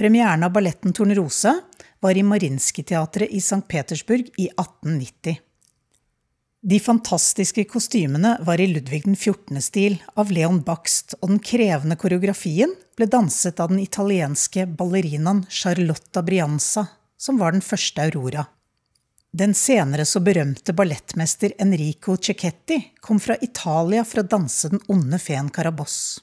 Premieren 0.00 0.48
av 0.48 0.54
balletten 0.56 0.96
Tornerose 0.96 1.52
var 2.00 2.16
i 2.16 2.24
Marinsky-teatret 2.24 3.28
i 3.28 3.42
St. 3.44 3.60
Petersburg 3.68 4.32
i 4.40 4.48
1890. 4.48 5.36
De 6.68 6.80
fantastiske 6.80 7.64
kostymene 7.64 8.34
var 8.44 8.60
i 8.60 8.66
Ludvig 8.66 9.06
den 9.06 9.14
14.-stil 9.16 9.94
av 10.20 10.28
Leon 10.28 10.58
Bakst, 10.66 11.14
og 11.22 11.30
den 11.30 11.38
krevende 11.40 11.96
koreografien 11.96 12.74
ble 12.98 13.06
danset 13.08 13.62
av 13.64 13.70
den 13.72 13.78
italienske 13.80 14.66
ballerinaen 14.76 15.46
Charlotta 15.48 16.20
Brianza, 16.26 16.84
som 17.16 17.40
var 17.40 17.56
den 17.56 17.64
første 17.64 18.04
Aurora. 18.04 18.44
Den 19.32 19.56
senere 19.56 20.04
så 20.04 20.20
berømte 20.20 20.76
ballettmester 20.76 21.56
Enrico 21.56 22.18
Cecchetti 22.20 22.78
kom 23.00 23.16
fra 23.16 23.38
Italia 23.40 24.04
for 24.04 24.20
å 24.20 24.28
danse 24.36 24.68
den 24.68 24.84
onde 24.92 25.16
feen 25.24 25.48
Caraboss. 25.48 26.20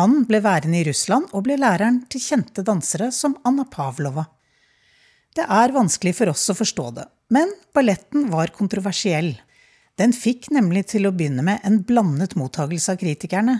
Han 0.00 0.22
ble 0.24 0.40
værende 0.40 0.80
i 0.80 0.88
Russland 0.88 1.28
og 1.36 1.44
ble 1.44 1.60
læreren 1.60 2.06
til 2.08 2.24
kjente 2.30 2.64
dansere 2.64 3.12
som 3.12 3.36
Anna 3.44 3.68
Pavlova. 3.68 4.24
Det 5.36 5.44
er 5.44 5.76
vanskelig 5.76 6.16
for 6.16 6.32
oss 6.32 6.48
å 6.48 6.56
forstå 6.56 6.90
det, 6.96 7.08
men 7.28 7.52
balletten 7.76 8.30
var 8.32 8.56
kontroversiell. 8.56 9.34
Den 10.00 10.14
fikk 10.16 10.48
nemlig 10.54 10.86
til 10.94 11.06
å 11.06 11.12
begynne 11.14 11.44
med 11.44 11.60
en 11.66 11.82
blandet 11.86 12.36
mottagelse 12.38 12.94
av 12.94 13.00
kritikerne. 13.02 13.58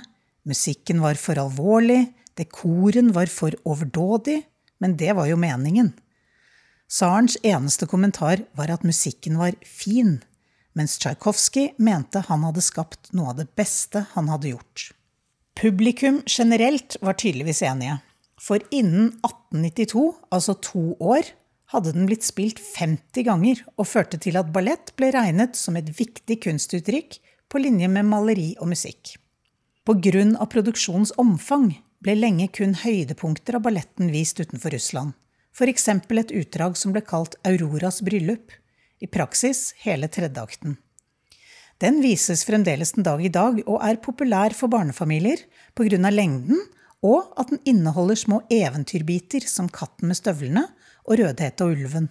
Musikken 0.49 1.03
var 1.05 1.21
for 1.21 1.39
alvorlig, 1.39 2.07
dekoren 2.41 3.13
var 3.13 3.29
for 3.31 3.55
overdådig, 3.69 4.41
men 4.81 4.97
det 4.99 5.13
var 5.19 5.29
jo 5.29 5.37
meningen. 5.39 5.93
Tsarens 6.93 7.37
eneste 7.47 7.87
kommentar 7.89 8.43
var 8.59 8.73
at 8.73 8.85
musikken 8.85 9.39
var 9.41 9.55
fin, 9.65 10.19
mens 10.77 10.99
Tsjajkovskij 11.01 11.75
mente 11.81 12.25
han 12.27 12.45
hadde 12.45 12.65
skapt 12.65 13.13
noe 13.17 13.33
av 13.33 13.39
det 13.39 13.49
beste 13.57 14.07
han 14.17 14.29
hadde 14.33 14.53
gjort. 14.53 14.91
Publikum 15.57 16.23
generelt 16.27 16.97
var 17.05 17.17
tydeligvis 17.21 17.63
enige, 17.69 17.99
for 18.41 18.61
innen 18.73 19.13
1892, 19.21 20.05
altså 20.33 20.57
to 20.65 20.85
år, 20.97 21.29
hadde 21.73 21.93
den 21.97 22.07
blitt 22.09 22.27
spilt 22.27 22.61
50 22.61 23.27
ganger 23.27 23.63
og 23.77 23.89
førte 23.89 24.21
til 24.21 24.37
at 24.41 24.53
ballett 24.55 24.93
ble 24.99 25.11
regnet 25.15 25.57
som 25.59 25.77
et 25.79 25.89
viktig 25.99 26.39
kunstuttrykk 26.45 27.19
på 27.53 27.63
linje 27.63 27.89
med 27.93 28.09
maleri 28.09 28.53
og 28.61 28.71
musikk. 28.73 29.17
På 29.83 29.97
grunn 29.99 30.37
av 30.37 30.51
produksjonens 30.53 31.15
omfang 31.19 31.73
ble 32.03 32.15
lenge 32.19 32.49
kun 32.55 32.77
høydepunkter 32.83 33.59
av 33.59 33.65
balletten 33.67 34.13
vist 34.15 34.41
utenfor 34.41 34.75
Russland, 34.75 35.17
f.eks. 35.53 35.89
et 35.89 36.35
utdrag 36.43 36.77
som 36.79 36.95
ble 36.95 37.03
kalt 37.07 37.37
Auroras 37.49 38.01
bryllup, 38.05 38.53
i 39.03 39.09
praksis 39.11 39.73
hele 39.83 40.07
tredjeakten. 40.07 40.77
Den 41.83 41.99
vises 42.05 42.45
fremdeles 42.47 42.95
den 42.95 43.03
dag 43.03 43.25
i 43.25 43.33
dag 43.33 43.59
og 43.65 43.81
er 43.83 43.99
populær 43.99 44.55
for 44.55 44.71
barnefamilier 44.71 45.43
pga. 45.75 45.99
lengden 46.11 46.61
og 47.03 47.33
at 47.35 47.51
den 47.51 47.59
inneholder 47.67 48.15
små 48.15 48.43
eventyrbiter 48.47 49.43
som 49.51 49.69
Katten 49.69 50.07
med 50.07 50.21
støvlene 50.21 50.69
og 51.09 51.19
Rødhette 51.19 51.65
og 51.65 51.77
ulven. 51.77 52.11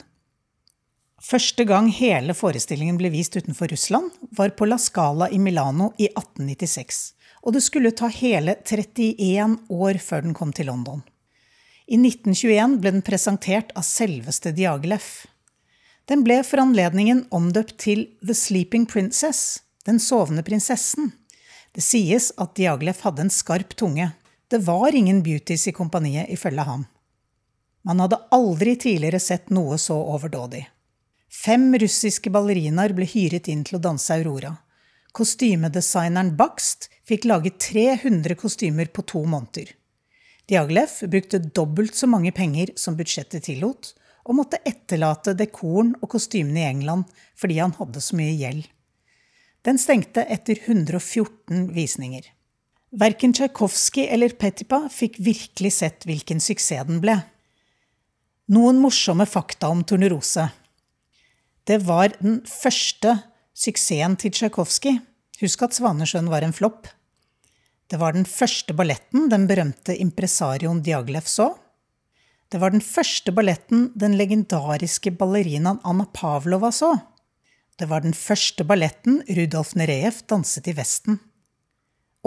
Første 1.21 1.63
gang 1.69 1.91
hele 1.93 2.33
forestillingen 2.33 2.97
ble 2.97 3.11
vist 3.13 3.35
utenfor 3.37 3.69
Russland, 3.69 4.09
var 4.33 4.55
på 4.57 4.65
La 4.65 4.79
Scala 4.81 5.29
i 5.29 5.37
Milano 5.37 5.91
i 6.01 6.07
1896, 6.09 7.01
og 7.45 7.53
det 7.53 7.61
skulle 7.65 7.93
ta 7.93 8.09
hele 8.09 8.57
31 8.65 9.59
år 9.69 9.99
før 10.01 10.25
den 10.25 10.33
kom 10.37 10.53
til 10.53 10.71
London. 10.71 11.03
I 11.91 11.99
1921 11.99 12.79
ble 12.81 12.93
den 12.95 13.05
presentert 13.05 13.73
av 13.77 13.85
selveste 13.85 14.53
Diaghilev. 14.55 15.05
Den 16.09 16.23
ble 16.25 16.39
for 16.47 16.63
anledningen 16.63 17.25
omdøpt 17.35 17.77
til 17.83 18.07
The 18.25 18.35
Sleeping 18.37 18.87
Princess, 18.89 19.61
Den 19.85 19.97
sovende 19.99 20.43
prinsessen. 20.45 21.07
Det 21.73 21.81
sies 21.81 22.29
at 22.37 22.53
Diaghilev 22.53 22.99
hadde 23.01 23.23
en 23.25 23.33
skarp 23.33 23.73
tunge. 23.73 24.11
Det 24.47 24.59
var 24.61 24.93
ingen 24.93 25.23
beauties 25.25 25.67
i 25.67 25.73
kompaniet, 25.73 26.29
ifølge 26.29 26.65
ham. 26.67 26.85
Man 27.87 27.99
hadde 27.99 28.19
aldri 28.31 28.75
tidligere 28.75 29.19
sett 29.19 29.49
noe 29.49 29.77
så 29.81 29.97
overdådig. 29.97 30.67
Fem 31.31 31.71
russiske 31.79 32.29
ballerinaer 32.29 32.93
ble 32.93 33.07
hyret 33.07 33.47
inn 33.49 33.63
til 33.65 33.79
å 33.79 33.83
danse 33.83 34.13
Aurora. 34.13 34.55
Kostymedesigneren 35.15 36.35
Bakst 36.39 36.89
fikk 37.07 37.25
laget 37.27 37.59
300 37.63 38.35
kostymer 38.39 38.91
på 38.91 39.03
to 39.07 39.23
måneder. 39.25 39.71
Diaglef 40.51 40.99
brukte 41.07 41.39
dobbelt 41.39 41.95
så 41.95 42.07
mange 42.11 42.33
penger 42.35 42.73
som 42.75 42.97
budsjettet 42.99 43.47
tillot, 43.47 43.93
og 44.27 44.37
måtte 44.37 44.59
etterlate 44.67 45.33
dekoren 45.33 45.95
og 46.01 46.11
kostymene 46.13 46.61
i 46.61 46.67
England 46.69 47.09
fordi 47.39 47.57
han 47.57 47.73
hadde 47.79 48.03
så 48.03 48.17
mye 48.19 48.35
gjeld. 48.37 48.67
Den 49.65 49.79
stengte 49.81 50.25
etter 50.25 50.59
114 50.59 51.71
visninger. 51.73 52.27
Verken 52.91 53.33
Tsjajkovskij 53.33 54.09
eller 54.11 54.35
Petipa 54.35 54.83
fikk 54.91 55.19
virkelig 55.23 55.73
sett 55.77 56.05
hvilken 56.05 56.41
suksess 56.43 56.87
den 56.89 56.99
ble. 57.01 57.21
Noen 58.49 58.79
morsomme 58.81 59.27
fakta 59.29 59.69
om 59.69 59.83
Tornerose. 59.85 60.47
Det 61.63 61.77
var 61.85 62.15
den 62.17 62.39
første 62.49 63.19
suksessen 63.53 64.17
til 64.17 64.33
Tsjajkovskij. 64.33 64.97
Husk 65.41 65.61
at 65.65 65.77
Svanesjøen 65.77 66.29
var 66.29 66.41
en 66.45 66.55
flopp. 66.55 66.89
Det 67.91 67.99
var 68.01 68.15
den 68.15 68.25
første 68.25 68.73
balletten 68.73 69.29
den 69.29 69.45
berømte 69.49 69.93
impresarioen 69.93 70.81
Diaglev 70.81 71.29
så. 71.29 71.51
Det 72.51 72.59
var 72.59 72.73
den 72.73 72.83
første 72.83 73.31
balletten 73.31 73.91
den 73.95 74.17
legendariske 74.19 75.13
ballerinaen 75.15 75.79
Anna 75.87 76.07
Pavlova 76.11 76.71
så. 76.75 76.95
Det 77.79 77.87
var 77.89 78.03
den 78.03 78.15
første 78.17 78.65
balletten 78.67 79.21
Rudolf 79.29 79.75
Nerejev 79.79 80.23
danset 80.29 80.67
i 80.67 80.75
Vesten. 80.77 81.21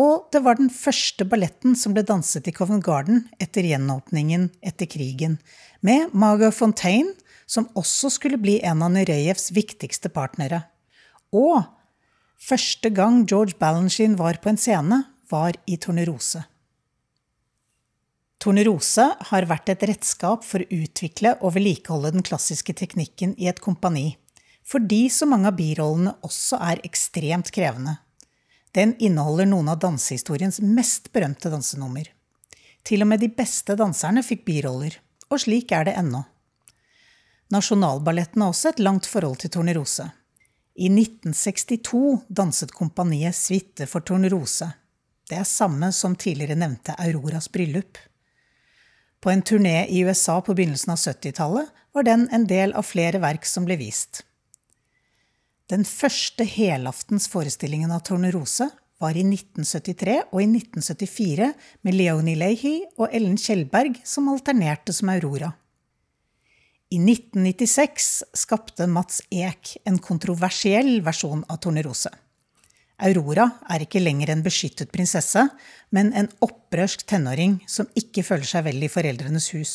Og 0.01 0.27
det 0.35 0.41
var 0.43 0.59
den 0.59 0.73
første 0.75 1.27
balletten 1.29 1.77
som 1.79 1.95
ble 1.95 2.03
danset 2.07 2.49
i 2.51 2.55
Covent 2.55 2.83
Garden 2.83 3.29
etter 3.43 3.67
gjenåpningen 3.67 4.49
etter 4.67 4.91
krigen, 4.91 5.39
med 5.87 6.11
Margot 6.17 6.55
Fontaine, 6.57 7.13
som 7.47 7.69
også 7.79 8.11
skulle 8.11 8.41
bli 8.41 8.57
en 8.65 8.83
av 8.83 8.91
Nurejevs 8.95 9.53
viktigste 9.55 10.11
partnere. 10.11 10.65
Og 11.31 11.63
første 12.41 12.91
gang 12.91 13.23
George 13.29 13.55
Balanchine 13.61 14.19
var 14.19 14.41
på 14.43 14.51
en 14.51 14.59
scene, 14.59 15.05
var 15.31 15.55
i 15.71 15.79
Tornerose. 15.81 16.43
Tornerose 18.43 19.07
har 19.31 19.47
vært 19.49 19.71
et 19.73 19.87
redskap 19.89 20.43
for 20.45 20.61
å 20.61 20.81
utvikle 20.83 21.37
og 21.41 21.55
vedlikeholde 21.55 22.17
den 22.17 22.27
klassiske 22.27 22.75
teknikken 22.77 23.33
i 23.41 23.49
et 23.49 23.63
kompani, 23.65 24.17
fordi 24.65 25.07
så 25.13 25.29
mange 25.29 25.49
av 25.49 25.57
birollene 25.57 26.17
også 26.27 26.59
er 26.61 26.83
ekstremt 26.85 27.53
krevende. 27.55 27.97
Den 28.75 28.97
inneholder 28.99 29.47
noen 29.47 29.69
av 29.71 29.79
dansehistoriens 29.79 30.59
mest 30.61 31.13
berømte 31.15 31.51
dansenummer. 31.53 32.09
Til 32.85 33.05
og 33.05 33.09
med 33.13 33.23
de 33.23 33.31
beste 33.31 33.77
danserne 33.79 34.25
fikk 34.27 34.43
biroller, 34.49 34.97
og 35.31 35.41
slik 35.45 35.73
er 35.73 35.87
det 35.89 35.95
ennå. 36.01 36.25
Nasjonalballetten 37.55 38.43
har 38.43 38.51
også 38.51 38.73
et 38.73 38.83
langt 38.83 39.07
forhold 39.07 39.39
til 39.45 39.53
Tornerose. 39.55 40.09
I 40.75 40.89
1962 40.91 42.25
danset 42.27 42.75
kompaniet 42.75 43.37
Suite 43.39 43.87
for 43.87 44.03
Tornerose. 44.03 44.73
Det 45.31 45.39
er 45.39 45.47
samme 45.49 45.93
som 45.95 46.17
tidligere 46.19 46.59
nevnte 46.59 46.97
Auroras 46.99 47.47
bryllup. 47.53 47.97
På 49.23 49.31
en 49.31 49.43
turné 49.43 49.87
i 49.87 50.03
USA 50.05 50.41
på 50.43 50.53
begynnelsen 50.53 50.93
av 50.93 50.99
70-tallet 50.99 51.71
var 51.95 52.11
den 52.11 52.27
en 52.33 52.51
del 52.51 52.75
av 52.75 52.91
flere 52.91 53.23
verk 53.23 53.47
som 53.49 53.65
ble 53.69 53.79
vist. 53.81 54.25
Den 55.73 55.87
første 55.89 56.45
helaftens 56.45 57.25
forestillingen 57.33 57.93
av 57.95 58.03
Tornerose 58.05 58.67
var 59.01 59.17
i 59.17 59.23
1973 59.25 60.17
og 60.27 60.43
i 60.43 60.47
1974 60.51 61.47
med 61.87 61.97
Leonie 61.97 62.37
Leahy 62.37 62.75
og 62.99 63.09
Ellen 63.09 63.39
Kjellberg 63.41 63.97
som 64.05 64.29
alternerte 64.33 64.93
som 64.93 65.09
Aurora. 65.15 65.55
I 66.93 67.01
1996 67.01 68.11
skapte 68.37 68.87
Mats 68.87 69.23
Eek 69.33 69.79
en 69.89 69.97
kontroversiell 70.05 70.99
versjon 71.07 71.47
av 71.49 71.63
Tornerose. 71.65 72.13
Aurora 73.01 73.49
er 73.73 73.83
ikke 73.83 74.05
lenger 74.05 74.31
en 74.31 74.45
beskyttet 74.45 74.93
prinsesse, 74.93 75.49
men 75.91 76.13
en 76.13 76.29
opprørsk 76.45 77.09
tenåring 77.09 77.57
som 77.67 77.89
ikke 77.99 78.23
føler 78.23 78.47
seg 78.47 78.69
vel 78.69 78.85
i 78.85 78.93
foreldrenes 78.93 79.49
hus. 79.57 79.75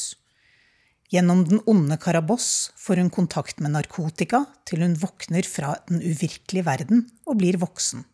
Gjennom 1.09 1.41
den 1.47 1.61
onde 1.65 1.97
Karaboss 1.97 2.71
får 2.77 3.01
hun 3.01 3.09
kontakt 3.09 3.59
med 3.59 3.73
narkotika 3.73 4.43
til 4.69 4.83
hun 4.85 4.93
våkner 5.01 5.47
fra 5.47 5.73
den 5.89 6.03
uvirkelige 6.05 6.67
verden 6.67 7.07
og 7.25 7.39
blir 7.41 7.57
voksen. 7.61 8.05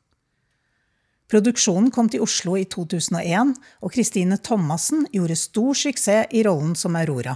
Produksjonen 1.28 1.90
kom 1.92 2.08
til 2.12 2.24
Oslo 2.24 2.54
i 2.56 2.64
2001, 2.70 3.56
og 3.82 3.92
Kristine 3.92 4.38
Thomassen 4.38 5.08
gjorde 5.12 5.36
stor 5.42 5.74
suksess 5.76 6.32
i 6.32 6.46
rollen 6.46 6.76
som 6.78 6.96
Aurora. 6.96 7.36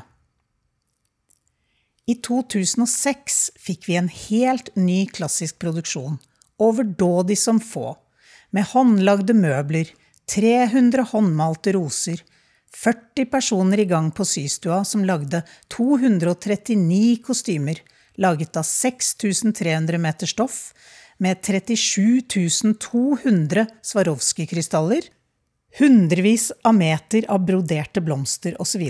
I 2.10 2.16
2006 2.26 3.40
fikk 3.60 3.90
vi 3.90 3.98
en 4.00 4.10
helt 4.10 4.72
ny 4.78 5.04
klassisk 5.12 5.60
produksjon 5.62 6.18
overdådig 6.60 7.38
som 7.38 7.60
få, 7.64 7.94
med 8.52 8.68
håndlagde 8.74 9.36
møbler, 9.38 9.92
300 10.30 11.08
håndmalte 11.14 11.74
roser, 11.74 12.22
40 12.76 13.26
personer 13.26 13.80
i 13.80 13.86
gang 13.86 14.12
på 14.12 14.26
systua 14.26 14.84
som 14.86 15.06
lagde 15.06 15.42
239 15.74 17.18
kostymer, 17.26 17.82
laget 18.16 18.58
av 18.58 18.64
6300 18.64 19.98
meter 19.98 20.28
stoff, 20.28 20.74
med 21.18 21.42
37 21.44 22.22
200 22.80 23.66
Swarovski-krystaller, 23.82 25.02
hundrevis 25.80 26.52
av 26.64 26.76
meter 26.76 27.26
av 27.28 27.46
broderte 27.46 28.02
blomster 28.02 28.56
osv. 28.62 28.86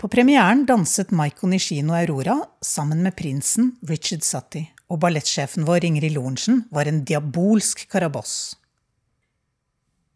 På 0.00 0.08
premieren 0.08 0.64
danset 0.64 1.10
Maiko 1.10 1.46
Nishino 1.50 1.92
Aurora 1.92 2.38
sammen 2.64 3.02
med 3.02 3.16
prinsen 3.16 3.74
Richard 3.88 4.22
Sutty 4.24 4.62
og 4.88 5.02
ballettsjefen 5.02 5.66
vår 5.68 5.84
Ingrid 5.90 6.14
Lorentzen 6.14 6.62
var 6.72 6.88
en 6.88 7.02
diabolsk 7.04 7.84
karaboss. 7.90 8.54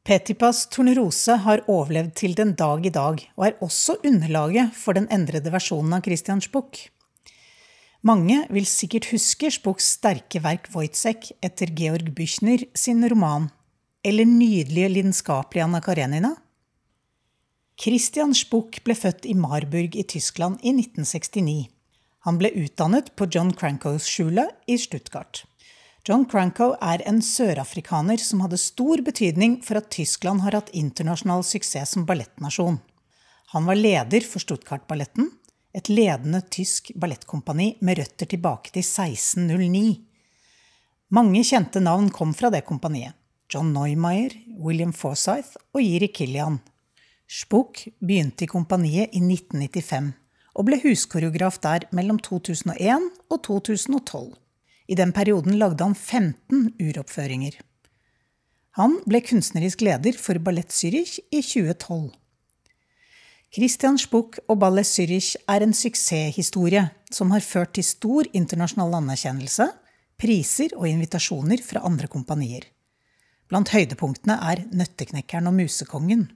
Petipas 0.05 0.67
Tornerose 0.69 1.33
har 1.47 1.63
overlevd 1.73 2.11
til 2.21 2.35
den 2.37 2.51
dag 2.61 2.85
i 2.85 2.91
dag, 2.93 3.23
og 3.39 3.45
er 3.47 3.55
også 3.65 3.95
underlaget 4.05 4.75
for 4.77 4.93
den 4.93 5.07
endrede 5.09 5.49
versjonen 5.49 5.95
av 5.97 6.03
Christian 6.05 6.43
Spuck. 6.45 6.77
Mange 8.05 8.43
vil 8.53 8.67
sikkert 8.69 9.09
huske 9.15 9.49
Spucks 9.49 9.95
sterke 9.97 10.43
verk 10.45 10.69
Wojciech 10.75 11.31
etter 11.41 11.73
Georg 11.73 12.11
Büchner 12.19 12.67
sin 12.77 13.01
roman, 13.09 13.49
eller 14.05 14.29
nydelige 14.29 14.91
lidenskapelige 14.93 15.65
Anna 15.65 15.81
Karenina. 15.81 16.35
Christian 17.81 18.37
Spuck 18.37 18.83
ble 18.85 18.93
født 18.93 19.25
i 19.25 19.33
Marburg 19.33 19.97
i 19.97 20.05
Tyskland 20.05 20.61
i 20.61 20.77
1969. 20.77 21.71
Han 22.29 22.37
ble 22.37 22.53
utdannet 22.61 23.09
på 23.17 23.25
John 23.33 23.57
Crankos 23.57 24.05
skjule 24.05 24.51
i 24.69 24.77
Stuttgart. 24.77 25.47
John 26.05 26.27
Cranko 26.29 26.75
er 26.85 27.01
en 27.09 27.23
sørafrikaner 27.25 28.21
som 28.21 28.43
hadde 28.45 28.59
stor 28.61 29.01
betydning 29.07 29.55
for 29.65 29.81
at 29.81 29.87
Tyskland 29.95 30.43
har 30.45 30.53
hatt 30.53 30.75
internasjonal 30.77 31.41
suksess 31.49 31.95
som 31.95 32.05
ballettnasjon. 32.05 32.77
Han 33.55 33.65
var 33.65 33.79
leder 33.79 34.27
for 34.29 34.45
Stuttgart-balletten, 34.45 35.31
et 35.73 35.89
ledende 35.89 36.43
tysk 36.53 36.93
ballettkompani 37.01 37.79
med 37.81 38.03
røtter 38.03 38.29
tilbake 38.29 38.75
til 38.75 38.85
1609. 38.85 39.97
Mange 41.17 41.41
kjente 41.41 41.81
navn 41.81 42.13
kom 42.13 42.37
fra 42.37 42.53
det 42.53 42.67
kompaniet. 42.69 43.17
John 43.49 43.73
Neumeier, 43.73 44.37
William 44.61 44.93
Forsyth 44.93 45.57
og 45.73 45.81
Jiri 45.81 46.13
Killian. 46.13 46.61
Spook 47.25 47.81
begynte 48.05 48.45
i 48.45 48.53
kompaniet 48.53 49.17
i 49.17 49.25
1995 49.25 50.13
og 50.53 50.69
ble 50.69 50.85
huskoreograf 50.85 51.63
der 51.65 51.89
mellom 51.97 52.21
2001 52.21 53.09
og 53.33 53.39
2012. 53.49 54.35
I 54.87 54.97
den 54.99 55.13
perioden 55.17 55.57
lagde 55.59 55.85
han 55.85 55.95
15 55.95 56.75
uroppføringer. 56.81 57.57
Han 58.77 58.99
ble 59.07 59.21
kunstnerisk 59.23 59.85
leder 59.87 60.17
for 60.19 60.41
Ballett 60.43 60.75
Zürich 60.75 61.21
i 61.31 61.41
2012. 61.41 62.11
Christian 63.55 63.95
Spuck 64.03 64.41
og 64.51 64.59
Ballet 64.59 64.89
Zürich 64.89 65.37
er 65.47 65.63
en 65.63 65.75
suksesshistorie 65.79 66.89
som 67.15 67.31
har 67.31 67.45
ført 67.47 67.77
til 67.77 67.87
stor 67.87 68.27
internasjonal 68.35 68.97
anerkjennelse, 68.99 69.69
priser 70.19 70.75
og 70.75 70.89
invitasjoner 70.91 71.63
fra 71.63 71.85
andre 71.87 72.11
kompanier. 72.11 72.67
Blant 73.47 73.71
høydepunktene 73.71 74.41
er 74.51 74.65
Nøtteknekkeren 74.75 75.47
og 75.47 75.55
Musekongen. 75.61 76.27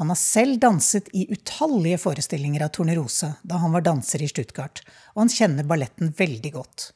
Han 0.00 0.10
har 0.10 0.18
selv 0.18 0.56
danset 0.64 1.12
i 1.12 1.26
utallige 1.28 2.00
forestillinger 2.00 2.64
av 2.64 2.72
Tornerose 2.72 3.34
da 3.44 3.60
han 3.60 3.76
var 3.76 3.84
danser 3.84 4.24
i 4.24 4.30
Stuttgart, 4.32 4.80
og 5.12 5.26
han 5.26 5.34
kjenner 5.36 5.68
balletten 5.68 6.14
veldig 6.16 6.54
godt. 6.56 6.94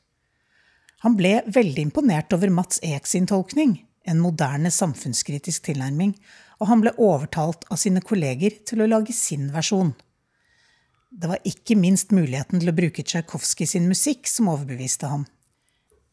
Han 1.05 1.15
ble 1.19 1.39
veldig 1.47 1.85
imponert 1.89 2.35
over 2.35 2.51
Mats 2.51 2.81
Ek 2.83 3.07
sin 3.07 3.29
tolkning, 3.31 3.77
en 4.09 4.19
moderne 4.23 4.71
samfunnskritisk 4.75 5.69
tilnærming, 5.69 6.17
og 6.59 6.71
han 6.73 6.83
ble 6.83 6.95
overtalt 6.99 7.67
av 7.71 7.79
sine 7.79 8.03
kolleger 8.03 8.57
til 8.67 8.83
å 8.83 8.89
lage 8.91 9.15
sin 9.15 9.53
versjon. 9.55 9.93
Det 11.11 11.31
var 11.31 11.45
ikke 11.47 11.79
minst 11.79 12.11
muligheten 12.13 12.61
til 12.61 12.73
å 12.73 12.77
bruke 12.77 13.05
Tsjajkovskij 13.07 13.71
sin 13.71 13.87
musikk 13.89 14.27
som 14.29 14.51
overbeviste 14.51 15.09
ham. 15.09 15.25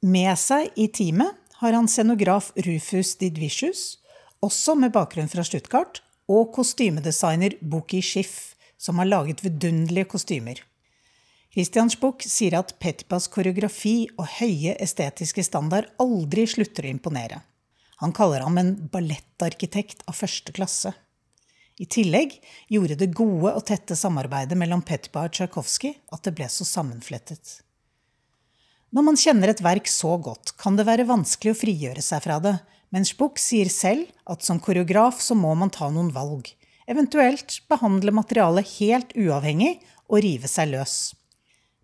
Med 0.05 0.37
seg 0.39 0.69
i 0.79 0.85
teamet 0.93 1.33
har 1.63 1.73
han 1.73 1.89
scenograf 1.89 2.51
Rufus 2.67 3.15
Didvicius, 3.19 3.97
også 4.45 4.75
med 4.77 4.93
bakgrunn 4.95 5.31
fra 5.31 5.43
Stuttgart, 5.43 6.03
og 6.29 6.53
kostymedesigner 6.55 7.57
Buki 7.61 8.01
Schiff, 8.05 8.53
som 8.77 9.01
har 9.01 9.09
laget 9.09 9.43
vidunderlige 9.45 10.11
kostymer. 10.13 10.61
Christian 11.55 11.87
Spuch 11.87 12.25
sier 12.27 12.57
at 12.57 12.73
Petipas 12.83 13.29
koreografi 13.31 14.09
og 14.19 14.25
høye 14.41 14.73
estetiske 14.83 15.39
standard 15.47 15.87
aldri 16.03 16.43
slutter 16.51 16.83
å 16.83 16.91
imponere. 16.91 17.37
Han 18.03 18.11
kaller 18.11 18.43
ham 18.43 18.59
en 18.59 18.73
ballettarkitekt 18.91 20.03
av 20.03 20.17
første 20.19 20.51
klasse. 20.51 20.91
I 21.79 21.87
tillegg 21.87 22.35
gjorde 22.75 22.99
det 22.99 23.13
gode 23.15 23.55
og 23.55 23.63
tette 23.71 23.95
samarbeidet 23.95 24.59
mellom 24.59 24.83
Petipa 24.83 25.23
og 25.29 25.31
Tsjajkovskij 25.31 25.95
at 26.11 26.27
det 26.27 26.35
ble 26.35 26.51
så 26.51 26.67
sammenflettet. 26.67 27.61
Når 28.91 29.09
man 29.13 29.23
kjenner 29.23 29.55
et 29.55 29.63
verk 29.63 29.87
så 29.87 30.17
godt, 30.19 30.57
kan 30.59 30.75
det 30.75 30.89
være 30.91 31.07
vanskelig 31.07 31.55
å 31.55 31.63
frigjøre 31.63 32.03
seg 32.03 32.27
fra 32.27 32.43
det, 32.43 32.57
men 32.91 33.07
Spuch 33.07 33.39
sier 33.39 33.71
selv 33.71 34.11
at 34.27 34.43
som 34.43 34.59
koreograf 34.59 35.23
så 35.23 35.39
må 35.39 35.55
man 35.55 35.71
ta 35.71 35.87
noen 35.87 36.11
valg, 36.11 36.51
eventuelt 36.83 37.61
behandle 37.71 38.11
materialet 38.11 38.75
helt 38.81 39.15
uavhengig 39.15 39.77
og 40.11 40.19
rive 40.19 40.51
seg 40.51 40.75
løs. 40.75 41.13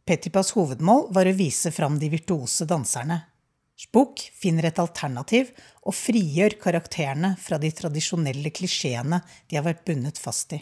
Petipas 0.06 0.52
hovedmål 0.58 1.08
var 1.14 1.30
å 1.30 1.36
vise 1.38 1.72
fram 1.72 2.00
de 2.02 2.10
virtuose 2.10 2.66
danserne. 2.70 3.20
Spook 3.78 4.22
finner 4.38 4.68
et 4.70 4.80
alternativ 4.82 5.50
og 5.82 5.96
frigjør 5.98 6.58
karakterene 6.62 7.34
fra 7.42 7.58
de 7.62 7.72
tradisjonelle 7.74 8.52
klisjeene 8.54 9.22
de 9.50 9.58
har 9.58 9.66
vært 9.66 9.86
bundet 9.88 10.22
fast 10.22 10.54
i. 10.58 10.62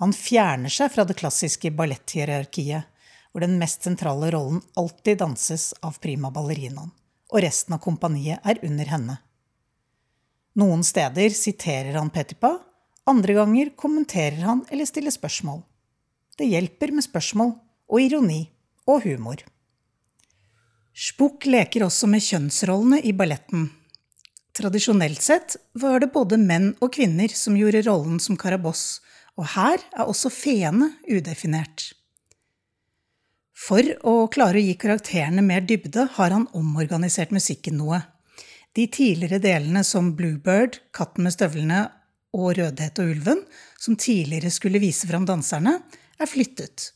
Han 0.00 0.14
fjerner 0.16 0.72
seg 0.72 0.92
fra 0.94 1.04
det 1.08 1.18
klassiske 1.20 1.70
balletthierarkiet, 1.76 2.88
hvor 3.32 3.44
den 3.44 3.58
mest 3.60 3.84
sentrale 3.84 4.32
rollen 4.32 4.60
alltid 4.76 5.20
danses 5.20 5.70
av 5.80 6.00
prima 6.02 6.32
ballerinaen 6.32 6.92
og 7.32 7.40
resten 7.40 7.76
av 7.76 7.80
kompaniet 7.80 8.44
er 8.44 8.60
under 8.66 8.88
henne. 8.92 9.16
Noen 10.60 10.84
steder 10.84 11.32
siterer 11.32 11.96
han 11.96 12.12
Petipa, 12.12 12.58
andre 13.08 13.38
ganger 13.38 13.72
kommenterer 13.76 14.44
han 14.44 14.60
eller 14.68 14.86
stiller 14.88 15.14
spørsmål. 15.14 15.62
Det 16.36 16.50
hjelper 16.50 16.92
med 16.92 17.06
spørsmål 17.06 17.54
og 17.92 18.00
ironi 18.00 18.46
og 18.88 19.04
humor. 19.04 19.44
Spukk 20.92 21.46
leker 21.48 21.84
også 21.86 22.08
med 22.10 22.24
kjønnsrollene 22.24 23.00
i 23.04 23.14
balletten. 23.16 23.70
Tradisjonelt 24.52 25.22
sett 25.24 25.56
var 25.80 26.02
det 26.02 26.10
både 26.12 26.36
menn 26.40 26.72
og 26.84 26.92
kvinner 26.96 27.32
som 27.32 27.56
gjorde 27.56 27.84
rollen 27.86 28.18
som 28.20 28.36
Karaboss, 28.36 29.00
og 29.40 29.48
her 29.54 29.80
er 29.96 30.04
også 30.04 30.28
feene 30.32 30.90
udefinert. 31.08 31.92
For 33.56 33.86
å 34.08 34.26
klare 34.32 34.58
å 34.60 34.64
gi 34.64 34.74
karakterene 34.76 35.44
mer 35.46 35.64
dybde 35.64 36.08
har 36.18 36.34
han 36.34 36.48
omorganisert 36.58 37.32
musikken 37.32 37.78
noe. 37.80 38.02
De 38.76 38.88
tidligere 38.88 39.40
delene 39.40 39.84
som 39.84 40.10
Bluebird, 40.16 40.80
Katten 40.96 41.24
med 41.24 41.36
støvlene 41.36 41.84
og 42.36 42.56
Rødhet 42.58 43.00
og 43.00 43.12
ulven, 43.12 43.44
som 43.80 43.96
tidligere 43.96 44.52
skulle 44.52 44.80
vise 44.82 45.08
fram 45.08 45.24
danserne, 45.28 45.78
er 46.18 46.28
flyttet. 46.28 46.90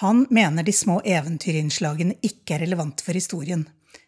Han 0.00 0.26
mener 0.30 0.62
de 0.62 0.72
små 0.76 0.98
eventyrinnslagene 1.04 2.18
ikke 2.26 2.56
er 2.56 2.66
relevant 2.66 3.00
for 3.00 3.16
historien. 3.16 3.62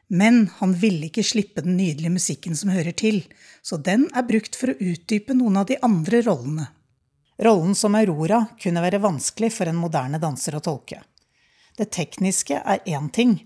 Men 0.09 0.49
han 0.59 0.73
ville 0.77 1.09
ikke 1.09 1.25
slippe 1.25 1.63
den 1.65 1.79
nydelige 1.79 2.13
musikken 2.13 2.57
som 2.57 2.73
hører 2.73 2.93
til, 2.93 3.23
så 3.63 3.77
den 3.81 4.07
er 4.17 4.27
brukt 4.29 4.57
for 4.57 4.73
å 4.73 4.77
utdype 4.81 5.37
noen 5.37 5.57
av 5.61 5.69
de 5.71 5.79
andre 5.85 6.21
rollene. 6.27 6.67
Rollen 7.41 7.77
som 7.79 7.97
Aurora 7.97 8.43
kunne 8.61 8.83
være 8.85 9.01
vanskelig 9.01 9.53
for 9.55 9.71
en 9.71 9.79
moderne 9.81 10.21
danser 10.21 10.57
å 10.59 10.63
tolke. 10.65 11.01
Det 11.79 11.89
tekniske 11.95 12.59
er 12.59 12.83
én 12.85 13.09
ting, 13.15 13.37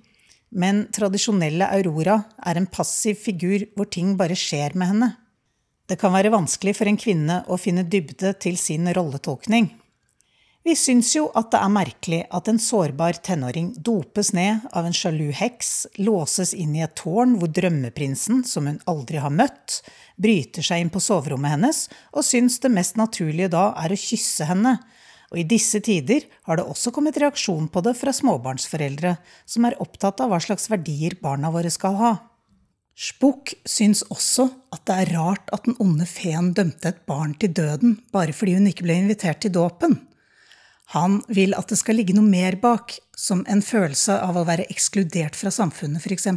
men 0.50 0.86
tradisjonelle 0.94 1.68
Aurora 1.76 2.16
er 2.46 2.58
en 2.58 2.66
passiv 2.66 3.20
figur 3.20 3.68
hvor 3.76 3.90
ting 3.92 4.16
bare 4.16 4.38
skjer 4.38 4.74
med 4.74 4.90
henne. 4.94 5.10
Det 5.86 5.98
kan 6.00 6.14
være 6.14 6.32
vanskelig 6.32 6.74
for 6.78 6.88
en 6.90 6.98
kvinne 6.98 7.42
å 7.46 7.60
finne 7.60 7.84
dybde 7.84 8.34
til 8.40 8.58
sin 8.58 8.88
rolletolkning. 8.96 9.70
Vi 10.62 10.76
syns 10.78 11.08
jo 11.16 11.24
at 11.34 11.48
det 11.50 11.58
er 11.58 11.70
merkelig 11.74 12.20
at 12.30 12.46
en 12.46 12.60
sårbar 12.62 13.16
tenåring 13.26 13.72
dopes 13.82 14.30
ned 14.36 14.62
av 14.70 14.86
en 14.86 14.94
sjalu 14.94 15.32
heks, 15.34 15.88
låses 15.98 16.52
inn 16.54 16.76
i 16.78 16.84
et 16.84 16.94
tårn 17.00 17.34
hvor 17.40 17.50
drømmeprinsen, 17.50 18.44
som 18.46 18.68
hun 18.70 18.78
aldri 18.86 19.18
har 19.18 19.34
møtt, 19.34 19.80
bryter 20.22 20.62
seg 20.62 20.84
inn 20.84 20.92
på 20.94 21.02
soverommet 21.02 21.56
hennes 21.56 21.80
og 22.12 22.22
syns 22.28 22.60
det 22.62 22.70
mest 22.70 23.00
naturlige 23.00 23.50
da 23.50 23.72
er 23.82 23.90
å 23.90 23.98
kysse 23.98 24.46
henne. 24.46 24.76
Og 25.34 25.40
i 25.42 25.46
disse 25.50 25.80
tider 25.82 26.28
har 26.46 26.60
det 26.60 26.68
også 26.68 26.92
kommet 26.94 27.18
reaksjon 27.18 27.66
på 27.72 27.82
det 27.82 27.96
fra 27.98 28.14
småbarnsforeldre, 28.14 29.16
som 29.48 29.66
er 29.66 29.80
opptatt 29.82 30.22
av 30.22 30.30
hva 30.30 30.38
slags 30.44 30.70
verdier 30.70 31.18
barna 31.18 31.50
våre 31.50 31.74
skal 31.74 31.98
ha. 31.98 32.12
Spukk 32.94 33.56
syns 33.66 34.04
også 34.12 34.46
at 34.70 34.86
det 34.86 35.00
er 35.00 35.12
rart 35.16 35.50
at 35.56 35.66
den 35.66 35.74
onde 35.82 36.06
feen 36.06 36.52
dømte 36.54 36.92
et 36.92 37.02
barn 37.08 37.34
til 37.40 37.50
døden 37.56 37.98
bare 38.14 38.36
fordi 38.36 38.60
hun 38.60 38.70
ikke 38.70 38.86
ble 38.86 39.00
invitert 39.02 39.42
til 39.42 39.56
dåpen. 39.58 39.98
Han 40.92 41.22
vil 41.32 41.54
at 41.56 41.72
det 41.72 41.78
skal 41.80 41.96
ligge 41.96 42.14
noe 42.16 42.28
mer 42.28 42.58
bak, 42.60 42.98
som 43.16 43.46
en 43.48 43.62
følelse 43.64 44.18
av 44.20 44.36
å 44.36 44.44
være 44.44 44.68
ekskludert 44.72 45.38
fra 45.38 45.52
samfunnet, 45.54 46.04
f.eks. 46.04 46.28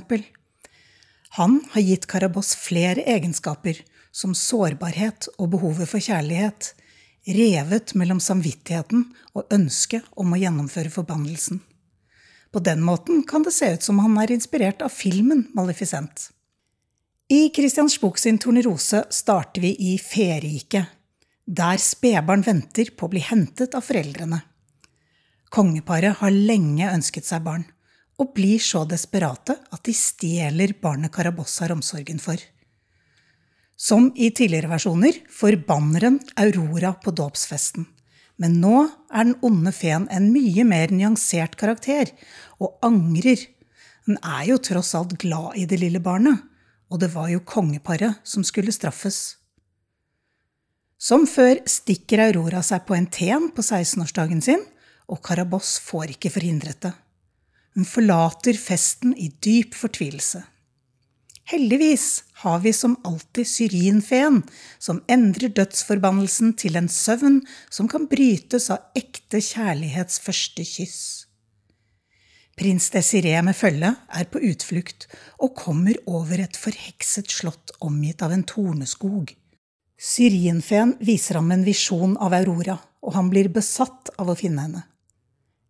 Han 1.36 1.60
har 1.74 1.84
gitt 1.84 2.08
Karaboss 2.08 2.54
flere 2.56 3.04
egenskaper, 3.04 3.82
som 4.16 4.32
sårbarhet 4.32 5.28
og 5.36 5.52
behovet 5.58 5.92
for 5.92 6.00
kjærlighet, 6.00 6.72
revet 7.36 7.92
mellom 8.00 8.22
samvittigheten 8.24 9.10
og 9.36 9.52
ønsket 9.52 10.08
om 10.16 10.32
å 10.32 10.40
gjennomføre 10.40 10.94
forbannelsen. 10.94 11.60
På 12.56 12.62
den 12.64 12.80
måten 12.86 13.26
kan 13.28 13.44
det 13.44 13.52
se 13.52 13.74
ut 13.74 13.84
som 13.84 14.00
han 14.00 14.16
er 14.22 14.32
inspirert 14.32 14.86
av 14.86 14.94
filmen 14.96 15.50
Maleficent. 15.58 16.30
I 17.28 17.50
Christians 17.52 17.98
bok 18.00 18.22
sin 18.22 18.38
Tornerose 18.40 19.02
starter 19.12 19.66
vi 19.66 19.74
i 19.92 19.98
Feriket, 20.00 20.86
der 21.46 21.78
spedbarn 21.78 22.42
venter 22.46 22.90
på 22.98 23.06
å 23.06 23.14
bli 23.14 23.22
hentet 23.22 23.78
av 23.78 23.86
foreldrene. 23.86 24.42
Kongeparet 25.54 26.18
har 26.20 26.34
lenge 26.34 26.90
ønsket 26.90 27.28
seg 27.28 27.46
barn, 27.46 27.66
og 28.18 28.34
blir 28.36 28.62
så 28.64 28.86
desperate 28.88 29.58
at 29.76 29.84
de 29.86 29.94
stjeler 29.96 30.74
barnet 30.82 31.14
Karaboss 31.14 31.60
har 31.62 31.74
omsorgen 31.76 32.20
for. 32.24 32.40
Som 33.76 34.08
i 34.16 34.30
tidligere 34.32 34.72
versjoner 34.72 35.20
får 35.32 35.60
banneren 35.68 36.22
Aurora 36.40 36.94
på 37.04 37.12
dåpsfesten. 37.12 37.86
Men 38.40 38.58
nå 38.60 38.86
er 39.12 39.28
den 39.28 39.36
onde 39.48 39.72
feen 39.76 40.08
en 40.12 40.32
mye 40.32 40.64
mer 40.68 40.92
nyansert 40.92 41.56
karakter, 41.60 42.12
og 42.60 42.80
angrer. 42.84 43.40
Den 44.08 44.20
er 44.24 44.44
jo 44.50 44.60
tross 44.64 44.94
alt 44.96 45.18
glad 45.20 45.60
i 45.60 45.68
det 45.68 45.80
lille 45.84 46.02
barnet, 46.04 46.40
og 46.92 47.02
det 47.04 47.12
var 47.16 47.30
jo 47.32 47.44
kongeparet 47.48 48.20
som 48.28 48.44
skulle 48.48 48.76
straffes. 48.76 49.38
Som 50.98 51.26
før 51.28 51.60
stikker 51.70 52.24
Aurora 52.24 52.62
seg 52.64 52.86
på 52.88 52.96
en 52.96 53.08
ten 53.12 53.50
på 53.56 53.64
16-årsdagen 53.66 54.42
sin, 54.44 54.64
og 55.12 55.22
Karaboss 55.26 55.78
får 55.84 56.16
ikke 56.16 56.32
forhindret 56.34 56.82
det. 56.88 56.94
Hun 57.76 57.86
forlater 57.88 58.56
festen 58.58 59.12
i 59.20 59.28
dyp 59.44 59.76
fortvilelse. 59.76 60.46
Heldigvis 61.46 62.24
har 62.42 62.64
vi 62.64 62.72
som 62.74 62.96
alltid 63.06 63.46
syrinfeen, 63.46 64.40
som 64.80 65.04
endrer 65.12 65.52
dødsforbannelsen 65.54 66.56
til 66.58 66.80
en 66.80 66.90
søvn 66.90 67.44
som 67.70 67.90
kan 67.92 68.08
brytes 68.10 68.72
av 68.74 68.88
ekte 68.98 69.44
kjærlighets 69.44 70.24
første 70.26 70.66
kyss. 70.66 71.04
Prins 72.56 72.88
Desiree 72.90 73.44
med 73.44 73.58
følge 73.60 73.92
er 73.94 74.28
på 74.32 74.42
utflukt 74.48 75.10
og 75.44 75.58
kommer 75.60 76.00
over 76.08 76.40
et 76.40 76.58
forhekset 76.58 77.30
slott 77.30 77.76
omgitt 77.84 78.24
av 78.26 78.34
en 78.34 78.48
torneskog. 78.48 79.36
Syrienfeen 79.96 80.98
viser 81.00 81.40
ham 81.40 81.52
en 81.56 81.64
visjon 81.64 82.18
av 82.20 82.34
Aurora, 82.36 82.76
og 83.06 83.16
han 83.16 83.30
blir 83.32 83.48
besatt 83.54 84.12
av 84.20 84.32
å 84.32 84.36
finne 84.36 84.66
henne. 84.66 84.84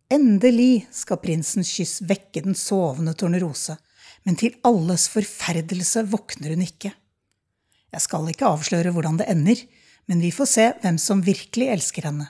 Endelig 0.10 0.86
skal 0.94 1.22
prinsens 1.22 1.70
kyss 1.74 2.00
vekke 2.06 2.44
den 2.46 2.58
sovende 2.58 3.14
Tornerose, 3.18 3.78
men 4.26 4.38
til 4.38 4.56
alles 4.66 5.08
forferdelse 5.14 6.06
våkner 6.10 6.56
hun 6.56 6.64
ikke. 6.66 6.92
Jeg 7.94 8.04
skal 8.04 8.30
ikke 8.32 8.50
avsløre 8.50 8.94
hvordan 8.94 9.22
det 9.22 9.30
ender, 9.32 9.62
men 10.10 10.22
vi 10.22 10.34
får 10.34 10.50
se 10.50 10.66
hvem 10.82 10.98
som 11.02 11.24
virkelig 11.26 11.70
elsker 11.78 12.10
henne. 12.10 12.28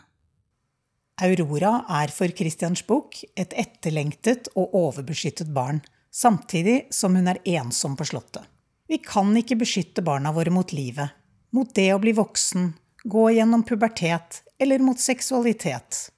Aurora 1.24 1.86
er 2.02 2.12
for 2.12 2.32
Christians 2.36 2.84
bok 2.88 3.22
et 3.40 3.54
etterlengtet 3.56 4.50
og 4.56 4.76
overbeskyttet 4.76 5.52
barn, 5.56 5.80
samtidig 6.12 6.90
som 6.96 7.16
hun 7.16 7.32
er 7.32 7.40
ensom 7.56 7.96
på 7.96 8.08
slottet. 8.08 8.44
Vi 8.88 9.00
kan 9.02 9.32
ikke 9.40 9.58
beskytte 9.64 10.04
barna 10.06 10.34
våre 10.36 10.52
mot 10.54 10.76
livet, 10.76 11.10
mot 11.56 11.72
det 11.78 11.92
å 11.96 12.02
bli 12.04 12.12
voksen, 12.16 12.74
gå 13.08 13.30
gjennom 13.38 13.64
pubertet 13.64 14.42
eller 14.60 14.84
mot 14.84 15.00
seksualitet. 15.00 16.10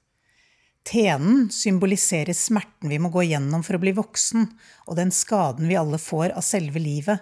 Tenen 0.88 1.50
symboliserer 1.52 2.34
smerten 2.34 2.88
vi 2.88 2.98
må 2.98 3.10
gå 3.12 3.26
gjennom 3.28 3.62
for 3.66 3.76
å 3.76 3.82
bli 3.82 3.92
voksen, 3.96 4.46
og 4.88 4.96
den 4.96 5.12
skaden 5.12 5.68
vi 5.68 5.76
alle 5.76 6.00
får 6.00 6.32
av 6.32 6.46
selve 6.46 6.80
livet. 6.80 7.20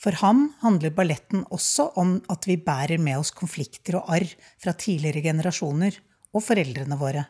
For 0.00 0.16
ham 0.22 0.48
handler 0.64 0.94
balletten 0.96 1.44
også 1.54 1.90
om 2.00 2.16
at 2.32 2.48
vi 2.48 2.56
bærer 2.58 2.98
med 2.98 3.20
oss 3.20 3.30
konflikter 3.36 4.00
og 4.00 4.08
arr 4.16 4.26
fra 4.62 4.74
tidligere 4.74 5.22
generasjoner 5.28 5.98
og 6.32 6.42
foreldrene 6.42 6.98
våre. 6.98 7.26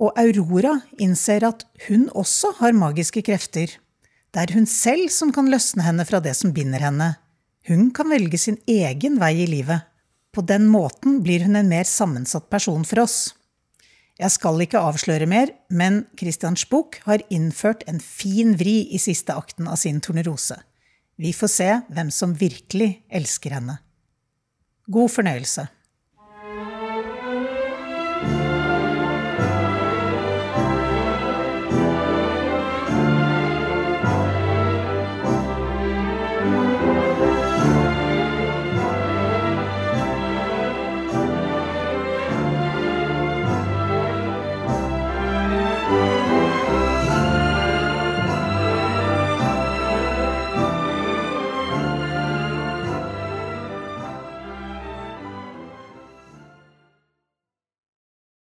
Og 0.00 0.14
Aurora 0.16 0.78
innser 1.02 1.44
at 1.44 1.66
hun 1.88 2.06
også 2.16 2.54
har 2.62 2.78
magiske 2.78 3.20
krefter. 3.26 3.74
Det 4.32 4.46
er 4.46 4.54
hun 4.56 4.64
selv 4.70 5.10
som 5.12 5.34
kan 5.34 5.50
løsne 5.52 5.84
henne 5.84 6.06
fra 6.08 6.22
det 6.24 6.32
som 6.38 6.54
binder 6.54 6.80
henne, 6.86 7.10
hun 7.68 7.90
kan 7.94 8.10
velge 8.10 8.38
sin 8.40 8.58
egen 8.66 9.20
vei 9.22 9.34
i 9.44 9.48
livet. 9.50 9.86
På 10.32 10.42
den 10.42 10.66
måten 10.72 11.20
blir 11.22 11.44
hun 11.44 11.56
en 11.58 11.68
mer 11.68 11.84
sammensatt 11.84 12.48
person 12.50 12.84
for 12.88 13.04
oss. 13.04 13.34
Jeg 14.20 14.32
skal 14.34 14.60
ikke 14.62 14.80
avsløre 14.80 15.26
mer, 15.26 15.50
men 15.68 16.04
Christian 16.18 16.56
bok 16.70 17.00
har 17.06 17.24
innført 17.32 17.84
en 17.88 18.00
fin 18.00 18.54
vri 18.60 18.88
i 18.94 19.00
siste 19.00 19.34
akten 19.34 19.68
av 19.68 19.80
sin 19.80 20.00
Tornerose. 20.00 20.58
Vi 21.16 21.32
får 21.32 21.50
se 21.50 21.70
hvem 21.92 22.10
som 22.10 22.34
virkelig 22.34 23.02
elsker 23.12 23.56
henne. 23.56 23.78
God 24.88 25.10
fornøyelse. 25.12 25.66